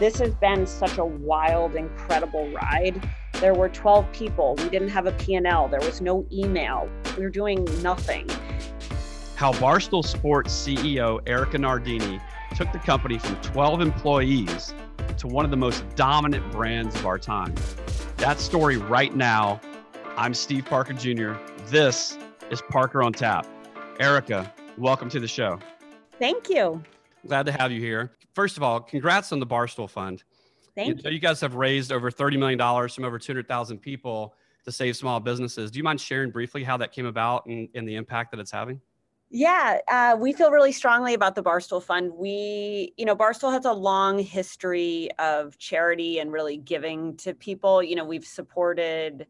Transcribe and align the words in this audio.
This 0.00 0.18
has 0.20 0.34
been 0.36 0.66
such 0.66 0.96
a 0.96 1.04
wild, 1.04 1.76
incredible 1.76 2.50
ride. 2.52 3.06
There 3.34 3.52
were 3.52 3.68
12 3.68 4.10
people. 4.12 4.54
We 4.56 4.70
didn't 4.70 4.88
have 4.88 5.04
a 5.04 5.12
P&L. 5.12 5.68
There 5.68 5.80
was 5.80 6.00
no 6.00 6.24
email. 6.32 6.88
We 7.18 7.24
were 7.24 7.28
doing 7.28 7.68
nothing. 7.82 8.26
How 9.36 9.52
Barstool 9.52 10.02
Sports 10.02 10.54
CEO 10.54 11.20
Erika 11.28 11.58
Nardini 11.58 12.18
took 12.56 12.72
the 12.72 12.78
company 12.78 13.18
from 13.18 13.36
12 13.42 13.82
employees 13.82 14.72
to 15.18 15.26
one 15.26 15.44
of 15.44 15.50
the 15.50 15.58
most 15.58 15.84
dominant 15.96 16.50
brands 16.50 16.94
of 16.94 17.04
our 17.04 17.18
time. 17.18 17.54
That 18.16 18.40
story 18.40 18.78
right 18.78 19.14
now. 19.14 19.60
I'm 20.16 20.32
Steve 20.32 20.64
Parker 20.64 20.94
Jr. 20.94 21.34
This 21.66 22.16
is 22.50 22.62
Parker 22.70 23.02
on 23.02 23.12
Tap. 23.12 23.46
Erika, 23.98 24.50
welcome 24.78 25.10
to 25.10 25.20
the 25.20 25.28
show. 25.28 25.58
Thank 26.18 26.48
you. 26.48 26.82
Glad 27.26 27.44
to 27.44 27.52
have 27.52 27.70
you 27.70 27.80
here. 27.80 28.12
First 28.34 28.56
of 28.56 28.62
all, 28.62 28.80
congrats 28.80 29.32
on 29.32 29.40
the 29.40 29.46
Barstool 29.46 29.88
Fund. 29.88 30.22
Thank 30.74 31.04
you. 31.04 31.10
You 31.10 31.18
guys 31.18 31.40
have 31.40 31.54
raised 31.54 31.92
over 31.92 32.10
$30 32.10 32.38
million 32.38 32.88
from 32.88 33.04
over 33.04 33.18
200,000 33.18 33.78
people 33.78 34.34
to 34.64 34.72
save 34.72 34.96
small 34.96 35.20
businesses. 35.20 35.70
Do 35.70 35.78
you 35.78 35.82
mind 35.82 36.00
sharing 36.00 36.30
briefly 36.30 36.62
how 36.62 36.76
that 36.76 36.92
came 36.92 37.06
about 37.06 37.46
and, 37.46 37.68
and 37.74 37.88
the 37.88 37.96
impact 37.96 38.30
that 38.30 38.40
it's 38.40 38.50
having? 38.50 38.80
Yeah, 39.32 39.78
uh, 39.88 40.16
we 40.18 40.32
feel 40.32 40.50
really 40.50 40.72
strongly 40.72 41.14
about 41.14 41.36
the 41.36 41.42
Barstool 41.42 41.80
Fund. 41.80 42.12
We, 42.14 42.92
you 42.96 43.04
know, 43.04 43.14
Barstool 43.14 43.52
has 43.52 43.64
a 43.64 43.72
long 43.72 44.18
history 44.18 45.08
of 45.20 45.56
charity 45.56 46.18
and 46.18 46.32
really 46.32 46.56
giving 46.56 47.16
to 47.18 47.32
people. 47.34 47.80
You 47.80 47.94
know, 47.94 48.04
we've 48.04 48.24
supported, 48.24 49.28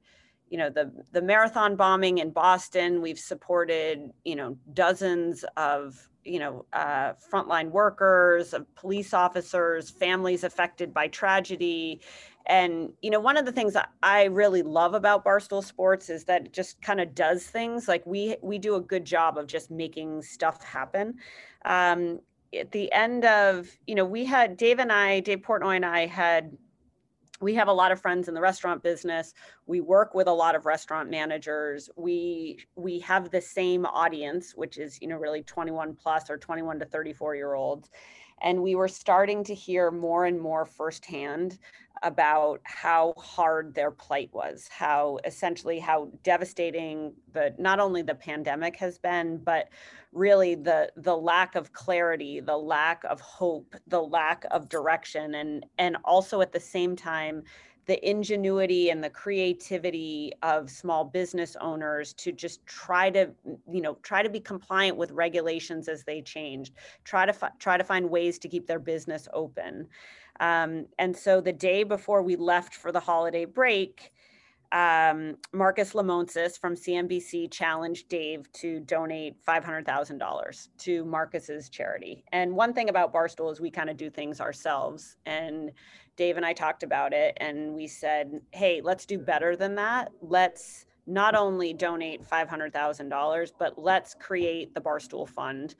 you 0.50 0.58
know, 0.58 0.68
the 0.68 0.92
the 1.12 1.22
marathon 1.22 1.76
bombing 1.76 2.18
in 2.18 2.30
Boston. 2.30 3.00
We've 3.00 3.18
supported, 3.18 4.10
you 4.24 4.36
know, 4.36 4.58
dozens 4.74 5.44
of 5.56 6.08
you 6.24 6.38
know, 6.38 6.66
uh, 6.72 7.12
frontline 7.32 7.70
workers, 7.70 8.52
of 8.52 8.72
police 8.74 9.14
officers, 9.14 9.90
families 9.90 10.44
affected 10.44 10.92
by 10.92 11.08
tragedy. 11.08 12.00
And, 12.46 12.92
you 13.00 13.10
know, 13.10 13.20
one 13.20 13.36
of 13.36 13.46
the 13.46 13.52
things 13.52 13.76
I 14.02 14.24
really 14.24 14.62
love 14.62 14.94
about 14.94 15.24
Barstool 15.24 15.64
Sports 15.64 16.10
is 16.10 16.24
that 16.24 16.46
it 16.46 16.52
just 16.52 16.80
kind 16.82 17.00
of 17.00 17.14
does 17.14 17.46
things 17.46 17.88
like 17.88 18.04
we 18.06 18.36
we 18.42 18.58
do 18.58 18.74
a 18.76 18.80
good 18.80 19.04
job 19.04 19.38
of 19.38 19.46
just 19.46 19.70
making 19.70 20.22
stuff 20.22 20.62
happen. 20.62 21.14
Um, 21.64 22.20
at 22.58 22.72
the 22.72 22.92
end 22.92 23.24
of, 23.24 23.68
you 23.86 23.94
know, 23.94 24.04
we 24.04 24.24
had 24.24 24.56
Dave 24.56 24.80
and 24.80 24.90
I, 24.90 25.20
Dave 25.20 25.40
Portnoy 25.42 25.76
and 25.76 25.86
I 25.86 26.06
had 26.06 26.56
we 27.40 27.54
have 27.54 27.68
a 27.68 27.72
lot 27.72 27.90
of 27.90 28.00
friends 28.00 28.28
in 28.28 28.34
the 28.34 28.40
restaurant 28.40 28.82
business. 28.82 29.34
We 29.66 29.80
work 29.80 30.14
with 30.14 30.28
a 30.28 30.32
lot 30.32 30.54
of 30.54 30.66
restaurant 30.66 31.10
managers. 31.10 31.88
We 31.96 32.58
we 32.76 32.98
have 33.00 33.30
the 33.30 33.40
same 33.40 33.86
audience 33.86 34.54
which 34.54 34.78
is 34.78 35.00
you 35.00 35.08
know 35.08 35.16
really 35.16 35.42
21 35.42 35.96
plus 35.96 36.30
or 36.30 36.36
21 36.36 36.78
to 36.80 36.84
34 36.84 37.36
year 37.36 37.54
olds 37.54 37.90
and 38.40 38.62
we 38.62 38.74
were 38.74 38.88
starting 38.88 39.44
to 39.44 39.54
hear 39.54 39.90
more 39.90 40.24
and 40.24 40.40
more 40.40 40.64
firsthand 40.66 41.58
about 42.02 42.60
how 42.64 43.12
hard 43.18 43.74
their 43.74 43.90
plight 43.90 44.30
was 44.32 44.68
how 44.70 45.18
essentially 45.24 45.78
how 45.78 46.08
devastating 46.22 47.12
the 47.32 47.54
not 47.58 47.78
only 47.78 48.00
the 48.00 48.14
pandemic 48.14 48.74
has 48.76 48.96
been 48.96 49.36
but 49.36 49.68
really 50.12 50.54
the 50.54 50.90
the 50.96 51.14
lack 51.14 51.54
of 51.54 51.72
clarity 51.72 52.40
the 52.40 52.56
lack 52.56 53.04
of 53.04 53.20
hope 53.20 53.76
the 53.86 54.00
lack 54.00 54.44
of 54.50 54.68
direction 54.68 55.34
and 55.34 55.66
and 55.78 55.96
also 56.04 56.40
at 56.40 56.52
the 56.52 56.60
same 56.60 56.96
time 56.96 57.42
the 57.90 58.08
ingenuity 58.08 58.90
and 58.90 59.02
the 59.02 59.10
creativity 59.10 60.32
of 60.44 60.70
small 60.70 61.02
business 61.02 61.56
owners 61.60 62.12
to 62.12 62.30
just 62.30 62.64
try 62.64 63.10
to 63.10 63.28
you 63.68 63.80
know 63.80 63.94
try 64.04 64.22
to 64.22 64.30
be 64.30 64.38
compliant 64.38 64.96
with 64.96 65.10
regulations 65.10 65.88
as 65.88 66.04
they 66.04 66.22
changed 66.22 66.72
try 67.02 67.26
to 67.26 67.32
fi- 67.32 67.50
try 67.58 67.76
to 67.76 67.82
find 67.82 68.08
ways 68.08 68.38
to 68.38 68.48
keep 68.48 68.68
their 68.68 68.78
business 68.78 69.26
open. 69.32 69.88
Um, 70.38 70.86
and 71.00 71.16
so 71.16 71.40
the 71.40 71.52
day 71.52 71.82
before 71.82 72.22
we 72.22 72.36
left 72.36 72.74
for 72.76 72.92
the 72.92 73.00
holiday 73.00 73.44
break 73.44 74.12
um, 74.72 75.36
Marcus 75.52 75.94
Lemonis 75.94 76.58
from 76.58 76.76
CNBC 76.76 77.50
challenged 77.50 78.08
Dave 78.08 78.50
to 78.52 78.80
donate 78.80 79.34
$500,000 79.44 80.68
to 80.78 81.04
Marcus's 81.04 81.68
charity. 81.68 82.24
And 82.32 82.54
one 82.54 82.72
thing 82.72 82.88
about 82.88 83.12
Barstool 83.12 83.50
is 83.50 83.60
we 83.60 83.70
kind 83.70 83.90
of 83.90 83.96
do 83.96 84.10
things 84.10 84.40
ourselves. 84.40 85.16
And 85.26 85.72
Dave 86.16 86.36
and 86.36 86.46
I 86.46 86.52
talked 86.52 86.82
about 86.82 87.12
it 87.12 87.36
and 87.38 87.74
we 87.74 87.86
said, 87.86 88.40
hey, 88.52 88.80
let's 88.82 89.06
do 89.06 89.18
better 89.18 89.56
than 89.56 89.74
that. 89.76 90.12
Let's 90.20 90.86
not 91.06 91.34
only 91.34 91.72
donate 91.72 92.22
$500,000, 92.22 93.52
but 93.58 93.76
let's 93.76 94.14
create 94.14 94.74
the 94.74 94.80
Barstool 94.80 95.28
Fund 95.28 95.74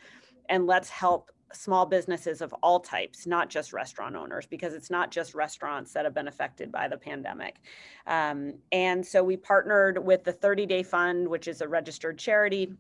and 0.48 0.66
let's 0.66 0.88
help 0.88 1.30
small 1.52 1.86
businesses 1.86 2.40
of 2.40 2.52
all 2.62 2.80
types, 2.80 3.26
not 3.26 3.50
just 3.50 3.72
restaurant 3.72 4.16
owners, 4.16 4.46
because 4.46 4.74
it's 4.74 4.90
not 4.90 5.10
just 5.10 5.34
restaurants 5.34 5.92
that 5.92 6.04
have 6.04 6.14
been 6.14 6.28
affected 6.28 6.70
by 6.70 6.88
the 6.88 6.96
pandemic. 6.96 7.60
Um, 8.06 8.54
and 8.72 9.04
so 9.04 9.22
we 9.24 9.36
partnered 9.36 9.98
with 10.04 10.24
the 10.24 10.32
30 10.32 10.66
Day 10.66 10.82
Fund, 10.82 11.28
which 11.28 11.48
is 11.48 11.60
a 11.60 11.68
registered 11.68 12.18
charity. 12.18 12.72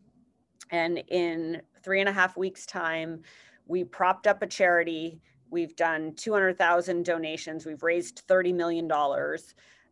And 0.70 1.02
in 1.08 1.62
three 1.82 2.00
and 2.00 2.08
a 2.08 2.12
half 2.12 2.36
weeks' 2.36 2.66
time, 2.66 3.22
we 3.66 3.84
propped 3.84 4.26
up 4.26 4.42
a 4.42 4.46
charity 4.46 5.20
We've 5.50 5.74
done 5.74 6.14
200,000 6.14 7.04
donations. 7.04 7.66
We've 7.66 7.82
raised 7.82 8.26
$30 8.28 8.54
million. 8.54 8.88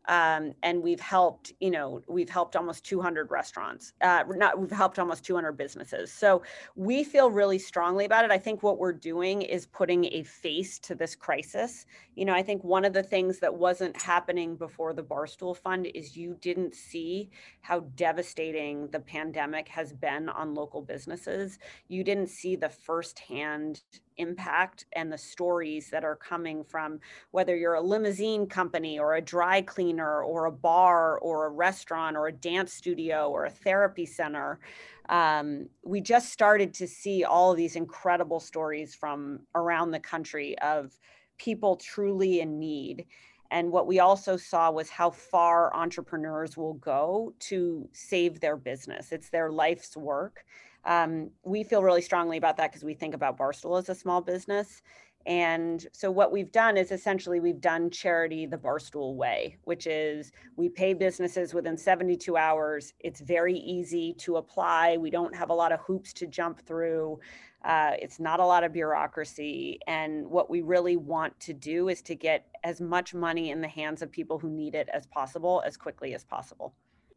Um, 0.08 0.54
and 0.62 0.82
we've 0.82 1.00
helped, 1.00 1.52
you 1.60 1.70
know, 1.70 2.00
we've 2.08 2.30
helped 2.30 2.56
almost 2.56 2.84
200 2.84 3.30
restaurants. 3.30 3.92
Uh, 4.00 4.24
not, 4.26 4.58
we've 4.58 4.70
helped 4.70 4.98
almost 4.98 5.22
200 5.24 5.52
businesses. 5.52 6.10
So 6.10 6.42
we 6.76 7.04
feel 7.04 7.30
really 7.30 7.58
strongly 7.58 8.06
about 8.06 8.24
it. 8.24 8.30
I 8.30 8.38
think 8.38 8.62
what 8.62 8.78
we're 8.78 8.94
doing 8.94 9.42
is 9.42 9.66
putting 9.66 10.06
a 10.06 10.22
face 10.22 10.78
to 10.80 10.94
this 10.94 11.14
crisis. 11.14 11.84
You 12.14 12.24
know, 12.24 12.32
I 12.32 12.42
think 12.42 12.64
one 12.64 12.86
of 12.86 12.94
the 12.94 13.02
things 13.02 13.38
that 13.41 13.54
wasn't 13.54 14.00
happening 14.00 14.56
before 14.56 14.94
the 14.94 15.02
Barstool 15.02 15.54
Fund 15.54 15.86
is 15.94 16.16
you 16.16 16.36
didn't 16.40 16.75
see 16.75 17.30
how 17.60 17.80
devastating 17.94 18.88
the 18.88 19.00
pandemic 19.00 19.69
has 19.69 19.92
been 19.92 20.30
on 20.30 20.54
local 20.54 20.80
businesses. 20.80 21.58
You 21.88 22.02
didn't 22.02 22.28
see 22.28 22.56
the 22.56 22.70
firsthand 22.70 23.82
impact 24.18 24.84
and 24.92 25.12
the 25.12 25.18
stories 25.18 25.90
that 25.90 26.04
are 26.04 26.16
coming 26.16 26.62
from 26.64 27.00
whether 27.30 27.56
you're 27.56 27.74
a 27.74 27.80
limousine 27.80 28.46
company 28.46 28.98
or 28.98 29.14
a 29.14 29.20
dry 29.20 29.62
cleaner 29.62 30.22
or 30.22 30.46
a 30.46 30.52
bar 30.52 31.18
or 31.18 31.46
a 31.46 31.50
restaurant 31.50 32.16
or 32.16 32.28
a 32.28 32.32
dance 32.32 32.72
studio 32.72 33.30
or 33.30 33.46
a 33.46 33.50
therapy 33.50 34.06
center. 34.06 34.60
Um, 35.08 35.68
we 35.82 36.00
just 36.00 36.30
started 36.32 36.74
to 36.74 36.86
see 36.86 37.24
all 37.24 37.52
of 37.52 37.56
these 37.56 37.76
incredible 37.76 38.40
stories 38.40 38.94
from 38.94 39.40
around 39.54 39.90
the 39.90 40.00
country 40.00 40.58
of 40.58 40.98
people 41.38 41.76
truly 41.76 42.40
in 42.40 42.58
need. 42.58 43.06
And 43.50 43.72
what 43.72 43.86
we 43.86 43.98
also 44.00 44.36
saw 44.36 44.70
was 44.70 44.90
how 44.90 45.10
far 45.10 45.74
entrepreneurs 45.74 46.56
will 46.56 46.74
go 46.74 47.32
to 47.40 47.88
save 47.92 48.40
their 48.40 48.56
business. 48.56 49.10
It's 49.12 49.30
their 49.30 49.50
life's 49.50 49.96
work. 49.96 50.44
Um, 50.84 51.30
we 51.44 51.64
feel 51.64 51.82
really 51.82 52.02
strongly 52.02 52.36
about 52.36 52.56
that 52.56 52.70
because 52.70 52.84
we 52.84 52.94
think 52.94 53.14
about 53.14 53.38
Barstool 53.38 53.78
as 53.78 53.88
a 53.88 53.94
small 53.94 54.20
business. 54.20 54.82
And 55.26 55.86
so 55.92 56.10
what 56.10 56.32
we've 56.32 56.50
done 56.50 56.78
is 56.78 56.90
essentially 56.90 57.38
we've 57.38 57.60
done 57.60 57.90
charity 57.90 58.46
the 58.46 58.56
Barstool 58.56 59.14
way, 59.14 59.58
which 59.64 59.86
is 59.86 60.32
we 60.56 60.70
pay 60.70 60.94
businesses 60.94 61.52
within 61.52 61.76
72 61.76 62.36
hours. 62.36 62.94
It's 63.00 63.20
very 63.20 63.58
easy 63.58 64.14
to 64.20 64.36
apply. 64.36 64.96
We 64.96 65.10
don't 65.10 65.36
have 65.36 65.50
a 65.50 65.54
lot 65.54 65.70
of 65.70 65.80
hoops 65.80 66.14
to 66.14 66.26
jump 66.26 66.60
through. 66.60 67.20
Uh, 67.62 67.92
it's 68.00 68.18
not 68.18 68.40
a 68.40 68.46
lot 68.46 68.64
of 68.64 68.72
bureaucracy. 68.72 69.80
And 69.86 70.26
what 70.28 70.48
we 70.48 70.62
really 70.62 70.96
want 70.96 71.38
to 71.40 71.52
do 71.52 71.88
is 71.88 72.00
to 72.02 72.14
get 72.14 72.46
as 72.64 72.80
much 72.80 73.12
money 73.12 73.50
in 73.50 73.60
the 73.60 73.68
hands 73.68 74.00
of 74.00 74.10
people 74.10 74.38
who 74.38 74.48
need 74.48 74.74
it 74.74 74.88
as 74.94 75.06
possible, 75.06 75.62
as 75.66 75.76
quickly 75.76 76.14
as 76.14 76.24
possible 76.24 76.72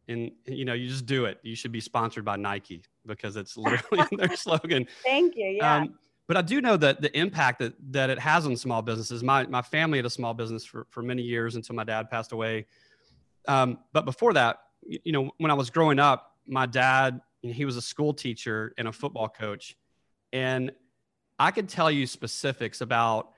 and 0.08 0.30
you 0.46 0.64
know 0.64 0.74
you 0.74 0.88
just 0.88 1.06
do 1.06 1.24
it. 1.24 1.38
You 1.42 1.54
should 1.54 1.72
be 1.72 1.80
sponsored 1.80 2.24
by 2.24 2.36
nike 2.36 2.82
because 3.06 3.36
it's 3.36 3.56
literally 3.56 4.06
their 4.16 4.36
slogan. 4.36 4.86
Thank 5.04 5.36
you 5.36 5.46
yeah. 5.46 5.76
Um, 5.76 5.94
but 6.28 6.36
i 6.36 6.42
do 6.42 6.60
know 6.60 6.76
that 6.76 7.02
the 7.02 7.16
impact 7.18 7.58
that, 7.58 7.74
that 7.90 8.08
it 8.08 8.18
has 8.18 8.46
on 8.46 8.56
small 8.56 8.80
businesses. 8.80 9.22
My, 9.22 9.46
my 9.46 9.62
family 9.62 9.98
had 9.98 10.06
a 10.06 10.10
small 10.10 10.34
business 10.34 10.64
for, 10.64 10.86
for 10.90 11.02
many 11.02 11.22
years 11.22 11.56
until 11.56 11.74
my 11.74 11.84
dad 11.84 12.10
passed 12.10 12.32
away. 12.32 12.66
Um, 13.48 13.78
but 13.92 14.04
before 14.04 14.32
that 14.34 14.60
you 14.86 15.12
know 15.12 15.30
when 15.38 15.50
i 15.50 15.54
was 15.54 15.70
growing 15.70 15.98
up 15.98 16.36
my 16.46 16.66
dad 16.66 17.20
he 17.42 17.64
was 17.64 17.76
a 17.76 17.82
school 17.82 18.14
teacher 18.14 18.72
and 18.78 18.86
a 18.86 18.92
football 18.92 19.28
coach. 19.28 19.76
And 20.32 20.72
i 21.38 21.50
could 21.50 21.68
tell 21.68 21.90
you 21.90 22.06
specifics 22.06 22.80
about 22.80 23.30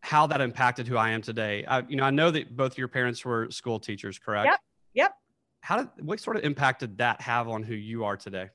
how 0.00 0.26
that 0.26 0.40
impacted 0.40 0.86
who 0.86 0.96
i 0.96 1.10
am 1.10 1.22
today. 1.22 1.64
I, 1.64 1.82
you 1.88 1.96
know 1.96 2.04
i 2.04 2.10
know 2.10 2.30
that 2.30 2.56
both 2.56 2.76
your 2.78 2.88
parents 2.88 3.24
were 3.24 3.50
school 3.50 3.78
teachers 3.80 4.18
correct? 4.18 4.46
Yep 4.46 4.60
yep 4.94 5.12
how 5.66 5.78
did 5.78 5.88
what 6.00 6.20
sort 6.20 6.36
of 6.36 6.44
impact 6.44 6.78
did 6.78 6.96
that 6.98 7.20
have 7.20 7.48
on 7.48 7.64
who 7.64 7.74
you 7.74 8.04
are 8.04 8.16
today? 8.16 8.50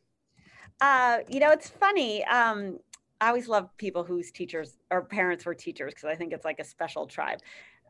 Uh, 0.79 1.17
you 1.27 1.41
know, 1.41 1.51
it's 1.51 1.67
funny. 1.67 2.23
Um, 2.23 2.79
I 3.19 3.27
always 3.27 3.49
love 3.49 3.67
people 3.75 4.05
whose 4.05 4.31
teachers 4.31 4.77
or 4.89 5.01
parents 5.01 5.45
were 5.45 5.53
teachers 5.53 5.93
because 5.93 6.07
I 6.07 6.15
think 6.15 6.31
it's 6.31 6.45
like 6.45 6.59
a 6.59 6.63
special 6.63 7.07
tribe. 7.07 7.39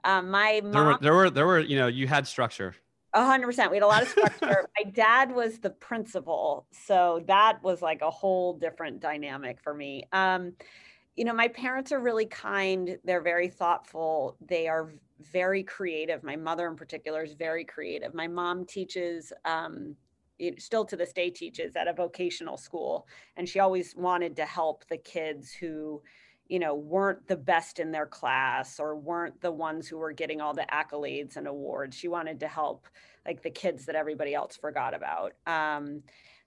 Um, 0.04 0.32
my 0.32 0.62
mom, 0.64 0.72
there 0.72 0.84
were, 0.84 0.98
there 1.00 1.14
were, 1.14 1.30
there 1.30 1.46
were, 1.46 1.60
you 1.60 1.78
know, 1.78 1.86
you 1.86 2.08
had 2.08 2.26
structure. 2.26 2.74
A 3.14 3.24
hundred 3.24 3.46
percent. 3.46 3.70
We 3.70 3.78
had 3.78 3.84
a 3.84 3.88
lot 3.88 4.02
of 4.02 4.08
structure. 4.08 4.68
my 4.84 4.90
dad 4.90 5.32
was 5.36 5.60
the 5.60 5.70
principal, 5.70 6.66
so 6.72 7.24
that 7.28 7.62
was 7.62 7.84
like 7.84 8.02
a 8.02 8.10
whole 8.10 8.58
different 8.58 9.02
dynamic 9.02 9.62
for 9.62 9.76
me. 9.76 10.06
Um, 10.12 10.54
you 11.16 11.26
know, 11.26 11.34
my 11.34 11.48
parents 11.48 11.92
are 11.92 12.00
really 12.00 12.26
kind. 12.26 12.98
They're 13.04 13.22
very 13.22 13.50
thoughtful. 13.50 14.38
They 14.46 14.68
are 14.68 14.94
very 15.32 15.64
creative. 15.64 16.24
My 16.24 16.36
mother, 16.36 16.68
in 16.68 16.76
particular, 16.76 17.24
is 17.24 17.34
very 17.34 17.66
creative. 17.66 18.14
My 18.14 18.28
mom 18.28 18.66
teaches, 18.66 19.34
um, 19.46 19.96
still 20.58 20.86
to 20.86 20.96
this 20.96 21.14
day, 21.14 21.30
teaches 21.30 21.76
at 21.76 21.88
a 21.88 21.94
vocational 21.94 22.58
school, 22.58 23.08
and 23.38 23.48
she 23.48 23.60
always 23.60 23.96
wanted 23.96 24.36
to 24.38 24.46
help 24.46 24.88
the 24.88 24.98
kids 24.98 25.52
who, 25.52 26.02
you 26.48 26.60
know, 26.60 26.74
weren't 26.74 27.28
the 27.28 27.36
best 27.36 27.80
in 27.80 27.92
their 27.92 28.08
class 28.08 28.80
or 28.80 28.96
weren't 28.96 29.40
the 29.42 29.52
ones 29.52 29.88
who 29.88 29.98
were 29.98 30.14
getting 30.14 30.42
all 30.42 30.54
the 30.54 30.66
accolades 30.72 31.36
and 31.36 31.48
awards. 31.48 31.96
She 31.96 32.08
wanted 32.08 32.40
to 32.40 32.48
help 32.48 32.88
like 33.26 33.44
the 33.44 33.52
kids 33.52 33.86
that 33.86 33.96
everybody 33.96 34.34
else 34.34 34.58
forgot 34.58 34.94
about. 34.94 35.34
Um, 35.46 36.02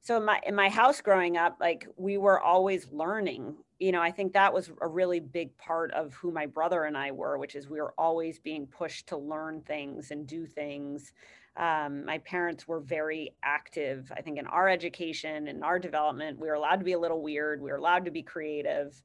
so 0.04 0.18
in 0.18 0.24
my 0.24 0.38
in 0.46 0.54
my 0.54 0.68
house 0.68 1.00
growing 1.00 1.36
up 1.36 1.56
like 1.60 1.88
we 1.96 2.18
were 2.18 2.38
always 2.38 2.92
learning 2.92 3.56
you 3.78 3.92
know 3.92 4.00
i 4.00 4.10
think 4.10 4.32
that 4.32 4.52
was 4.52 4.70
a 4.80 4.88
really 4.88 5.20
big 5.20 5.56
part 5.58 5.90
of 5.92 6.14
who 6.14 6.30
my 6.30 6.46
brother 6.46 6.84
and 6.84 6.96
i 6.96 7.10
were 7.10 7.38
which 7.38 7.54
is 7.54 7.68
we 7.68 7.80
were 7.80 7.94
always 7.98 8.38
being 8.38 8.66
pushed 8.66 9.06
to 9.06 9.16
learn 9.16 9.60
things 9.62 10.10
and 10.10 10.26
do 10.26 10.46
things. 10.46 11.12
Um, 11.56 12.04
my 12.04 12.18
parents 12.18 12.66
were 12.66 12.80
very 12.80 13.36
active 13.44 14.10
i 14.16 14.20
think 14.20 14.38
in 14.38 14.46
our 14.48 14.68
education 14.68 15.46
and 15.48 15.62
our 15.62 15.78
development. 15.78 16.40
We 16.40 16.48
were 16.48 16.54
allowed 16.54 16.80
to 16.80 16.84
be 16.84 16.94
a 16.94 16.98
little 16.98 17.22
weird. 17.22 17.60
We 17.62 17.70
were 17.70 17.76
allowed 17.76 18.04
to 18.06 18.10
be 18.10 18.22
creative. 18.22 19.00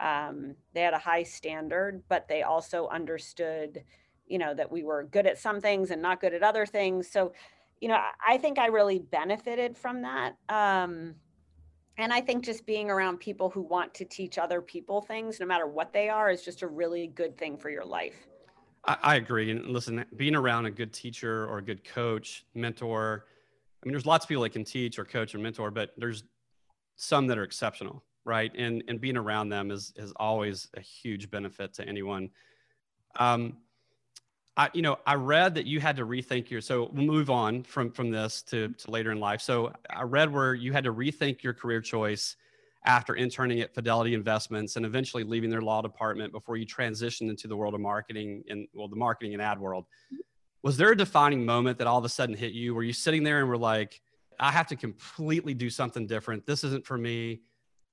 Um, 0.00 0.54
they 0.74 0.82
had 0.82 0.92
a 0.92 0.98
high 0.98 1.22
standard 1.22 2.02
but 2.08 2.28
they 2.28 2.42
also 2.42 2.88
understood 2.88 3.82
you 4.26 4.38
know 4.38 4.54
that 4.54 4.70
we 4.70 4.82
were 4.84 5.04
good 5.04 5.26
at 5.26 5.38
some 5.38 5.60
things 5.60 5.90
and 5.90 6.02
not 6.02 6.20
good 6.20 6.34
at 6.34 6.42
other 6.42 6.66
things. 6.66 7.10
So 7.10 7.32
you 7.80 7.88
know, 7.88 8.00
I 8.26 8.38
think 8.38 8.58
I 8.58 8.68
really 8.68 8.98
benefited 8.98 9.76
from 9.76 10.02
that. 10.02 10.36
Um, 10.48 11.16
and 11.96 12.12
I 12.12 12.20
think 12.20 12.44
just 12.44 12.66
being 12.66 12.90
around 12.90 13.18
people 13.18 13.50
who 13.50 13.62
want 13.62 13.94
to 13.94 14.04
teach 14.04 14.38
other 14.38 14.60
people 14.60 15.00
things, 15.00 15.38
no 15.38 15.46
matter 15.46 15.66
what 15.66 15.92
they 15.92 16.08
are, 16.08 16.30
is 16.30 16.42
just 16.42 16.62
a 16.62 16.66
really 16.66 17.06
good 17.06 17.38
thing 17.38 17.56
for 17.56 17.70
your 17.70 17.84
life. 17.84 18.26
I, 18.84 18.96
I 19.02 19.14
agree. 19.16 19.50
And 19.50 19.66
listen, 19.68 20.04
being 20.16 20.34
around 20.34 20.66
a 20.66 20.70
good 20.70 20.92
teacher 20.92 21.46
or 21.46 21.58
a 21.58 21.62
good 21.62 21.84
coach, 21.84 22.44
mentor, 22.54 23.26
I 23.82 23.86
mean, 23.86 23.92
there's 23.92 24.06
lots 24.06 24.24
of 24.24 24.28
people 24.28 24.42
that 24.42 24.50
can 24.50 24.64
teach 24.64 24.98
or 24.98 25.04
coach 25.04 25.34
or 25.34 25.38
mentor, 25.38 25.70
but 25.70 25.92
there's 25.96 26.24
some 26.96 27.26
that 27.26 27.38
are 27.38 27.44
exceptional, 27.44 28.02
right? 28.24 28.50
And 28.56 28.82
and 28.88 29.00
being 29.00 29.16
around 29.16 29.50
them 29.50 29.70
is 29.70 29.92
is 29.96 30.12
always 30.16 30.68
a 30.74 30.80
huge 30.80 31.30
benefit 31.30 31.74
to 31.74 31.86
anyone. 31.86 32.30
Um, 33.16 33.58
I, 34.56 34.70
you 34.72 34.82
know, 34.82 34.98
I 35.06 35.14
read 35.14 35.56
that 35.56 35.66
you 35.66 35.80
had 35.80 35.96
to 35.96 36.06
rethink 36.06 36.48
your. 36.50 36.60
So 36.60 36.88
we'll 36.92 37.06
move 37.06 37.30
on 37.30 37.64
from 37.64 37.90
from 37.90 38.10
this 38.10 38.42
to 38.42 38.68
mm-hmm. 38.68 38.72
to 38.72 38.90
later 38.90 39.10
in 39.12 39.20
life. 39.20 39.40
So 39.40 39.72
I 39.90 40.02
read 40.02 40.32
where 40.32 40.54
you 40.54 40.72
had 40.72 40.84
to 40.84 40.92
rethink 40.92 41.42
your 41.42 41.54
career 41.54 41.80
choice 41.80 42.36
after 42.86 43.14
interning 43.14 43.60
at 43.60 43.74
Fidelity 43.74 44.14
Investments 44.14 44.76
and 44.76 44.84
eventually 44.84 45.24
leaving 45.24 45.48
their 45.50 45.62
law 45.62 45.80
department 45.80 46.32
before 46.32 46.56
you 46.56 46.66
transitioned 46.66 47.30
into 47.30 47.48
the 47.48 47.56
world 47.56 47.74
of 47.74 47.80
marketing 47.80 48.44
and 48.48 48.68
well, 48.74 48.88
the 48.88 48.96
marketing 48.96 49.32
and 49.32 49.42
ad 49.42 49.58
world. 49.58 49.84
Mm-hmm. 50.12 50.20
Was 50.62 50.76
there 50.76 50.92
a 50.92 50.96
defining 50.96 51.44
moment 51.44 51.78
that 51.78 51.86
all 51.86 51.98
of 51.98 52.04
a 52.04 52.08
sudden 52.08 52.34
hit 52.34 52.52
you? 52.52 52.74
Were 52.74 52.82
you 52.82 52.94
sitting 52.94 53.22
there 53.22 53.40
and 53.40 53.48
were 53.48 53.58
like, 53.58 54.00
I 54.38 54.50
have 54.50 54.66
to 54.68 54.76
completely 54.76 55.54
do 55.54 55.70
something 55.70 56.06
different. 56.06 56.46
This 56.46 56.64
isn't 56.64 56.86
for 56.86 56.96
me. 56.96 57.40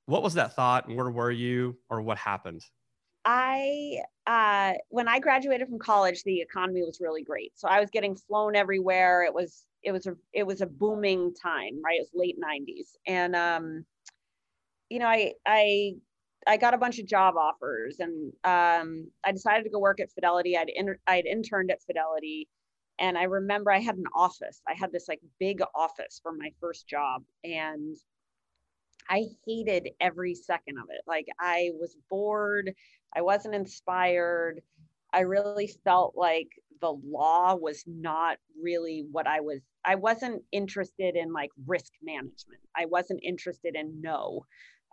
What 0.05 0.23
was 0.23 0.33
that 0.35 0.55
thought 0.55 0.87
and 0.87 0.95
where 0.95 1.09
were 1.09 1.31
you 1.31 1.77
or 1.89 2.01
what 2.01 2.17
happened? 2.17 2.65
I 3.25 3.97
uh, 4.27 4.73
when 4.89 5.07
I 5.07 5.19
graduated 5.19 5.67
from 5.67 5.79
college, 5.79 6.23
the 6.23 6.41
economy 6.41 6.81
was 6.81 6.99
really 7.01 7.23
great. 7.23 7.51
So 7.55 7.67
I 7.67 7.79
was 7.79 7.89
getting 7.89 8.15
flown 8.15 8.55
everywhere. 8.55 9.23
It 9.23 9.33
was 9.33 9.63
it 9.83 9.91
was 9.91 10.07
a 10.07 10.15
it 10.33 10.43
was 10.43 10.61
a 10.61 10.65
booming 10.67 11.33
time, 11.41 11.81
right? 11.83 11.97
It 11.97 12.01
was 12.01 12.11
late 12.13 12.37
'90s, 12.39 12.95
and 13.07 13.35
um, 13.35 13.85
you 14.89 14.99
know, 14.99 15.07
I 15.07 15.33
I 15.45 15.93
I 16.47 16.57
got 16.57 16.73
a 16.73 16.77
bunch 16.77 16.99
of 16.99 17.05
job 17.07 17.35
offers, 17.37 17.97
and 17.99 18.33
um, 18.43 19.11
I 19.23 19.31
decided 19.31 19.63
to 19.63 19.69
go 19.69 19.79
work 19.79 19.99
at 19.99 20.11
Fidelity. 20.11 20.57
I'd 20.57 20.69
inter- 20.73 20.99
I'd 21.07 21.25
interned 21.25 21.71
at 21.71 21.83
Fidelity, 21.83 22.47
and 22.99 23.17
I 23.17 23.23
remember 23.23 23.71
I 23.71 23.79
had 23.79 23.97
an 23.97 24.05
office. 24.15 24.61
I 24.67 24.73
had 24.73 24.91
this 24.91 25.07
like 25.07 25.21
big 25.39 25.61
office 25.75 26.19
for 26.23 26.31
my 26.33 26.51
first 26.59 26.87
job, 26.87 27.23
and 27.43 27.95
I 29.09 29.25
hated 29.45 29.89
every 29.99 30.35
second 30.35 30.77
of 30.77 30.85
it. 30.89 31.01
Like 31.07 31.27
I 31.39 31.71
was 31.79 31.95
bored. 32.09 32.73
I 33.15 33.21
wasn't 33.21 33.55
inspired. 33.55 34.61
I 35.13 35.21
really 35.21 35.67
felt 35.83 36.13
like 36.15 36.47
the 36.79 36.97
law 37.05 37.55
was 37.55 37.83
not 37.85 38.37
really 38.61 39.05
what 39.11 39.27
I 39.27 39.41
was. 39.41 39.59
I 39.85 39.95
wasn't 39.95 40.43
interested 40.51 41.15
in 41.15 41.33
like 41.33 41.51
risk 41.67 41.91
management. 42.03 42.61
I 42.75 42.85
wasn't 42.85 43.21
interested 43.23 43.75
in 43.75 44.01
no 44.01 44.45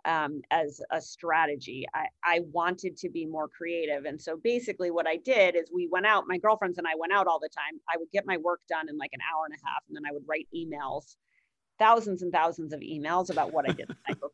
um, 0.05 0.41
as 0.51 0.81
a 0.91 1.01
strategy. 1.01 1.85
I, 1.93 2.07
I 2.23 2.41
wanted 2.51 2.97
to 2.97 3.09
be 3.09 3.25
more 3.25 3.47
creative. 3.47 4.05
And 4.05 4.21
so 4.21 4.37
basically, 4.43 4.91
what 4.91 5.07
I 5.07 5.17
did 5.17 5.55
is 5.55 5.71
we 5.73 5.87
went 5.91 6.05
out, 6.05 6.25
my 6.27 6.37
girlfriends 6.37 6.77
and 6.77 6.87
I 6.87 6.95
went 6.97 7.13
out 7.13 7.27
all 7.27 7.39
the 7.39 7.49
time. 7.49 7.79
I 7.93 7.97
would 7.97 8.11
get 8.11 8.25
my 8.25 8.37
work 8.37 8.61
done 8.69 8.89
in 8.89 8.97
like 8.97 9.11
an 9.13 9.19
hour 9.33 9.45
and 9.45 9.53
a 9.53 9.67
half, 9.67 9.83
and 9.87 9.95
then 9.95 10.03
I 10.07 10.13
would 10.13 10.23
write 10.27 10.47
emails 10.55 11.15
thousands 11.79 12.21
and 12.21 12.31
thousands 12.31 12.73
of 12.73 12.81
emails 12.81 13.29
about 13.29 13.53
what 13.53 13.69
I 13.69 13.73
did 13.73 13.87
the 13.87 13.95
night 14.07 14.19
before. 14.21 14.33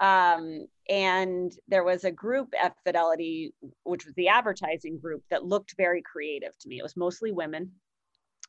Um, 0.00 0.66
and 0.88 1.52
there 1.68 1.84
was 1.84 2.04
a 2.04 2.10
group 2.10 2.52
at 2.60 2.74
Fidelity, 2.84 3.54
which 3.84 4.04
was 4.04 4.14
the 4.14 4.28
advertising 4.28 4.98
group, 4.98 5.22
that 5.30 5.44
looked 5.44 5.74
very 5.76 6.02
creative 6.02 6.56
to 6.58 6.68
me. 6.68 6.78
It 6.78 6.82
was 6.82 6.96
mostly 6.96 7.32
women, 7.32 7.70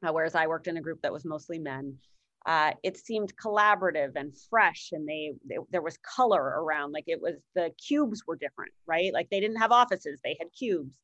uh, 0.02 0.12
whereas 0.12 0.36
I 0.36 0.48
worked 0.48 0.68
in 0.68 0.78
a 0.78 0.82
group 0.82 1.02
that 1.02 1.14
was 1.14 1.26
mostly 1.26 1.60
men. 1.60 1.98
Uh, 2.46 2.72
it 2.84 2.98
seemed 2.98 3.36
collaborative 3.38 4.14
and 4.16 4.34
fresh, 4.50 4.90
and 4.92 5.08
they, 5.08 5.34
they 5.48 5.56
there 5.70 5.82
was 5.82 5.98
color 6.00 6.44
around. 6.44 6.92
Like 6.92 7.06
it 7.08 7.22
was 7.22 7.36
the 7.56 7.72
cubes 7.88 8.24
were 8.28 8.36
different, 8.36 8.74
right? 8.86 9.14
Like 9.14 9.30
they 9.30 9.40
didn't 9.40 9.62
have 9.62 9.72
offices; 9.72 10.20
they 10.24 10.36
had 10.40 10.50
cubes 10.52 10.98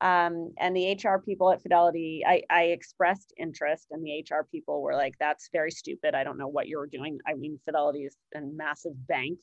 um, 0.00 0.52
and 0.58 0.76
the 0.76 0.92
HR 0.92 1.18
people 1.18 1.50
at 1.50 1.62
Fidelity, 1.62 2.22
I, 2.26 2.42
I, 2.50 2.62
expressed 2.64 3.32
interest, 3.38 3.86
and 3.90 4.04
the 4.04 4.20
HR 4.20 4.46
people 4.50 4.82
were 4.82 4.94
like, 4.94 5.14
"That's 5.18 5.48
very 5.52 5.70
stupid. 5.70 6.14
I 6.14 6.24
don't 6.24 6.38
know 6.38 6.48
what 6.48 6.66
you're 6.68 6.86
doing." 6.86 7.18
I 7.26 7.34
mean, 7.34 7.60
Fidelity 7.64 8.00
is 8.04 8.16
a 8.34 8.40
massive 8.40 8.94
bank. 9.06 9.38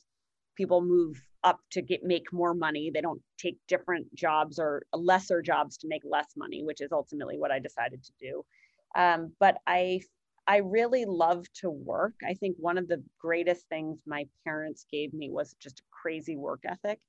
People 0.56 0.82
move 0.82 1.20
up 1.42 1.60
to 1.72 1.82
get 1.82 2.04
make 2.04 2.32
more 2.32 2.54
money. 2.54 2.90
They 2.92 3.00
don't 3.00 3.22
take 3.38 3.58
different 3.66 4.14
jobs 4.14 4.58
or 4.58 4.82
lesser 4.92 5.40
jobs 5.42 5.78
to 5.78 5.88
make 5.88 6.02
less 6.04 6.28
money, 6.36 6.62
which 6.62 6.82
is 6.82 6.92
ultimately 6.92 7.38
what 7.38 7.50
I 7.50 7.58
decided 7.58 8.04
to 8.04 8.12
do. 8.20 8.44
Um, 8.94 9.32
but 9.40 9.56
I 9.66 10.02
I 10.46 10.58
really 10.58 11.04
love 11.04 11.46
to 11.60 11.70
work. 11.70 12.14
I 12.26 12.34
think 12.34 12.56
one 12.58 12.76
of 12.76 12.88
the 12.88 13.02
greatest 13.20 13.68
things 13.68 14.00
my 14.06 14.26
parents 14.44 14.86
gave 14.90 15.14
me 15.14 15.30
was 15.30 15.54
just 15.60 15.80
a 15.80 15.82
crazy 16.02 16.36
work 16.36 16.60
ethic. 16.66 17.00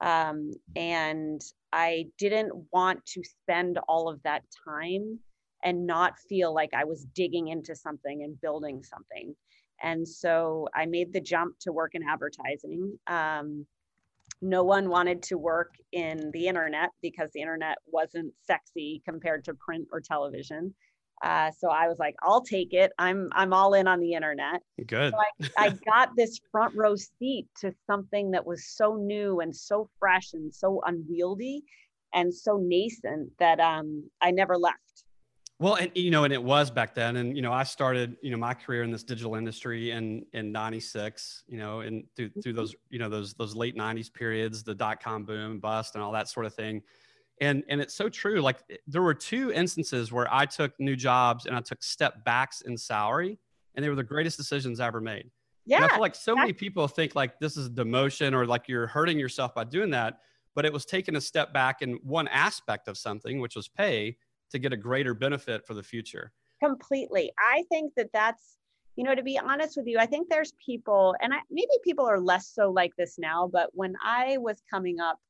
Um, 0.00 0.52
and 0.76 1.40
I 1.72 2.06
didn't 2.18 2.52
want 2.72 3.04
to 3.06 3.22
spend 3.24 3.78
all 3.88 4.08
of 4.08 4.22
that 4.22 4.42
time 4.64 5.18
and 5.64 5.86
not 5.86 6.18
feel 6.28 6.54
like 6.54 6.72
I 6.72 6.84
was 6.84 7.06
digging 7.14 7.48
into 7.48 7.74
something 7.74 8.22
and 8.22 8.40
building 8.40 8.82
something. 8.82 9.34
And 9.82 10.06
so 10.06 10.68
I 10.74 10.86
made 10.86 11.12
the 11.12 11.20
jump 11.20 11.58
to 11.60 11.72
work 11.72 11.94
in 11.94 12.02
advertising. 12.02 12.98
Um, 13.06 13.66
no 14.40 14.62
one 14.62 14.88
wanted 14.88 15.22
to 15.24 15.38
work 15.38 15.74
in 15.92 16.30
the 16.32 16.46
internet 16.46 16.90
because 17.02 17.30
the 17.32 17.40
internet 17.40 17.78
wasn't 17.86 18.32
sexy 18.46 19.02
compared 19.04 19.44
to 19.44 19.54
print 19.54 19.88
or 19.92 20.00
television. 20.00 20.74
Uh, 21.22 21.50
so 21.50 21.68
I 21.68 21.88
was 21.88 21.98
like, 21.98 22.14
I'll 22.22 22.42
take 22.42 22.72
it. 22.72 22.92
I'm 22.98 23.28
I'm 23.32 23.52
all 23.52 23.74
in 23.74 23.86
on 23.86 24.00
the 24.00 24.12
internet. 24.12 24.62
Good. 24.86 25.12
So 25.12 25.18
I, 25.56 25.66
I 25.66 25.70
got 25.86 26.10
this 26.16 26.40
front 26.50 26.74
row 26.74 26.94
seat 26.96 27.48
to 27.60 27.72
something 27.86 28.30
that 28.32 28.46
was 28.46 28.66
so 28.66 28.94
new 28.94 29.40
and 29.40 29.54
so 29.54 29.88
fresh 29.98 30.32
and 30.34 30.54
so 30.54 30.80
unwieldy 30.86 31.64
and 32.14 32.32
so 32.32 32.56
nascent 32.56 33.30
that 33.38 33.60
um, 33.60 34.08
I 34.20 34.30
never 34.30 34.56
left. 34.56 35.04
Well, 35.60 35.74
and 35.74 35.90
you 35.94 36.12
know, 36.12 36.22
and 36.22 36.32
it 36.32 36.42
was 36.42 36.70
back 36.70 36.94
then. 36.94 37.16
And 37.16 37.34
you 37.34 37.42
know, 37.42 37.52
I 37.52 37.64
started, 37.64 38.16
you 38.22 38.30
know, 38.30 38.36
my 38.36 38.54
career 38.54 38.84
in 38.84 38.92
this 38.92 39.02
digital 39.02 39.34
industry 39.34 39.90
in 39.90 40.24
in 40.32 40.52
'96. 40.52 41.42
You 41.48 41.58
know, 41.58 41.80
and 41.80 42.04
through 42.14 42.30
through 42.42 42.52
those, 42.52 42.76
you 42.90 43.00
know, 43.00 43.08
those 43.08 43.34
those 43.34 43.56
late 43.56 43.76
'90s 43.76 44.12
periods, 44.12 44.62
the 44.62 44.74
dot 44.74 45.02
com 45.02 45.24
boom, 45.24 45.58
bust, 45.58 45.96
and 45.96 46.04
all 46.04 46.12
that 46.12 46.28
sort 46.28 46.46
of 46.46 46.54
thing 46.54 46.82
and 47.40 47.62
and 47.68 47.80
it's 47.80 47.94
so 47.94 48.08
true 48.08 48.40
like 48.40 48.58
eh, 48.70 48.76
there 48.86 49.02
were 49.02 49.14
two 49.14 49.52
instances 49.52 50.12
where 50.12 50.32
i 50.32 50.44
took 50.44 50.72
new 50.78 50.96
jobs 50.96 51.46
and 51.46 51.56
i 51.56 51.60
took 51.60 51.82
step 51.82 52.24
backs 52.24 52.60
in 52.62 52.76
salary 52.76 53.38
and 53.74 53.84
they 53.84 53.88
were 53.88 53.94
the 53.94 54.02
greatest 54.02 54.36
decisions 54.36 54.80
i 54.80 54.86
ever 54.86 55.00
made. 55.00 55.30
Yeah 55.66 55.76
and 55.76 55.84
i 55.84 55.88
feel 55.88 56.00
like 56.00 56.14
so 56.14 56.34
many 56.34 56.52
people 56.52 56.86
think 56.88 57.14
like 57.14 57.38
this 57.38 57.56
is 57.56 57.68
demotion 57.68 58.32
or 58.32 58.46
like 58.46 58.68
you're 58.68 58.86
hurting 58.86 59.18
yourself 59.18 59.54
by 59.54 59.64
doing 59.64 59.90
that 59.90 60.18
but 60.54 60.64
it 60.64 60.72
was 60.72 60.84
taking 60.84 61.14
a 61.16 61.20
step 61.20 61.52
back 61.52 61.82
in 61.82 62.00
one 62.02 62.26
aspect 62.28 62.88
of 62.88 62.98
something 62.98 63.40
which 63.40 63.54
was 63.54 63.68
pay 63.68 64.16
to 64.50 64.58
get 64.58 64.72
a 64.72 64.76
greater 64.76 65.14
benefit 65.14 65.66
for 65.66 65.74
the 65.74 65.82
future. 65.82 66.32
Completely. 66.62 67.30
I 67.38 67.64
think 67.70 67.92
that 67.96 68.10
that's 68.12 68.56
you 68.96 69.04
know 69.04 69.14
to 69.14 69.22
be 69.22 69.38
honest 69.38 69.76
with 69.76 69.86
you 69.86 69.96
i 69.98 70.06
think 70.06 70.28
there's 70.28 70.52
people 70.64 71.14
and 71.20 71.32
I, 71.32 71.36
maybe 71.52 71.70
people 71.84 72.04
are 72.04 72.18
less 72.18 72.48
so 72.48 72.72
like 72.72 72.90
this 72.98 73.14
now 73.16 73.48
but 73.50 73.70
when 73.72 73.94
i 74.04 74.38
was 74.38 74.60
coming 74.68 74.98
up 74.98 75.20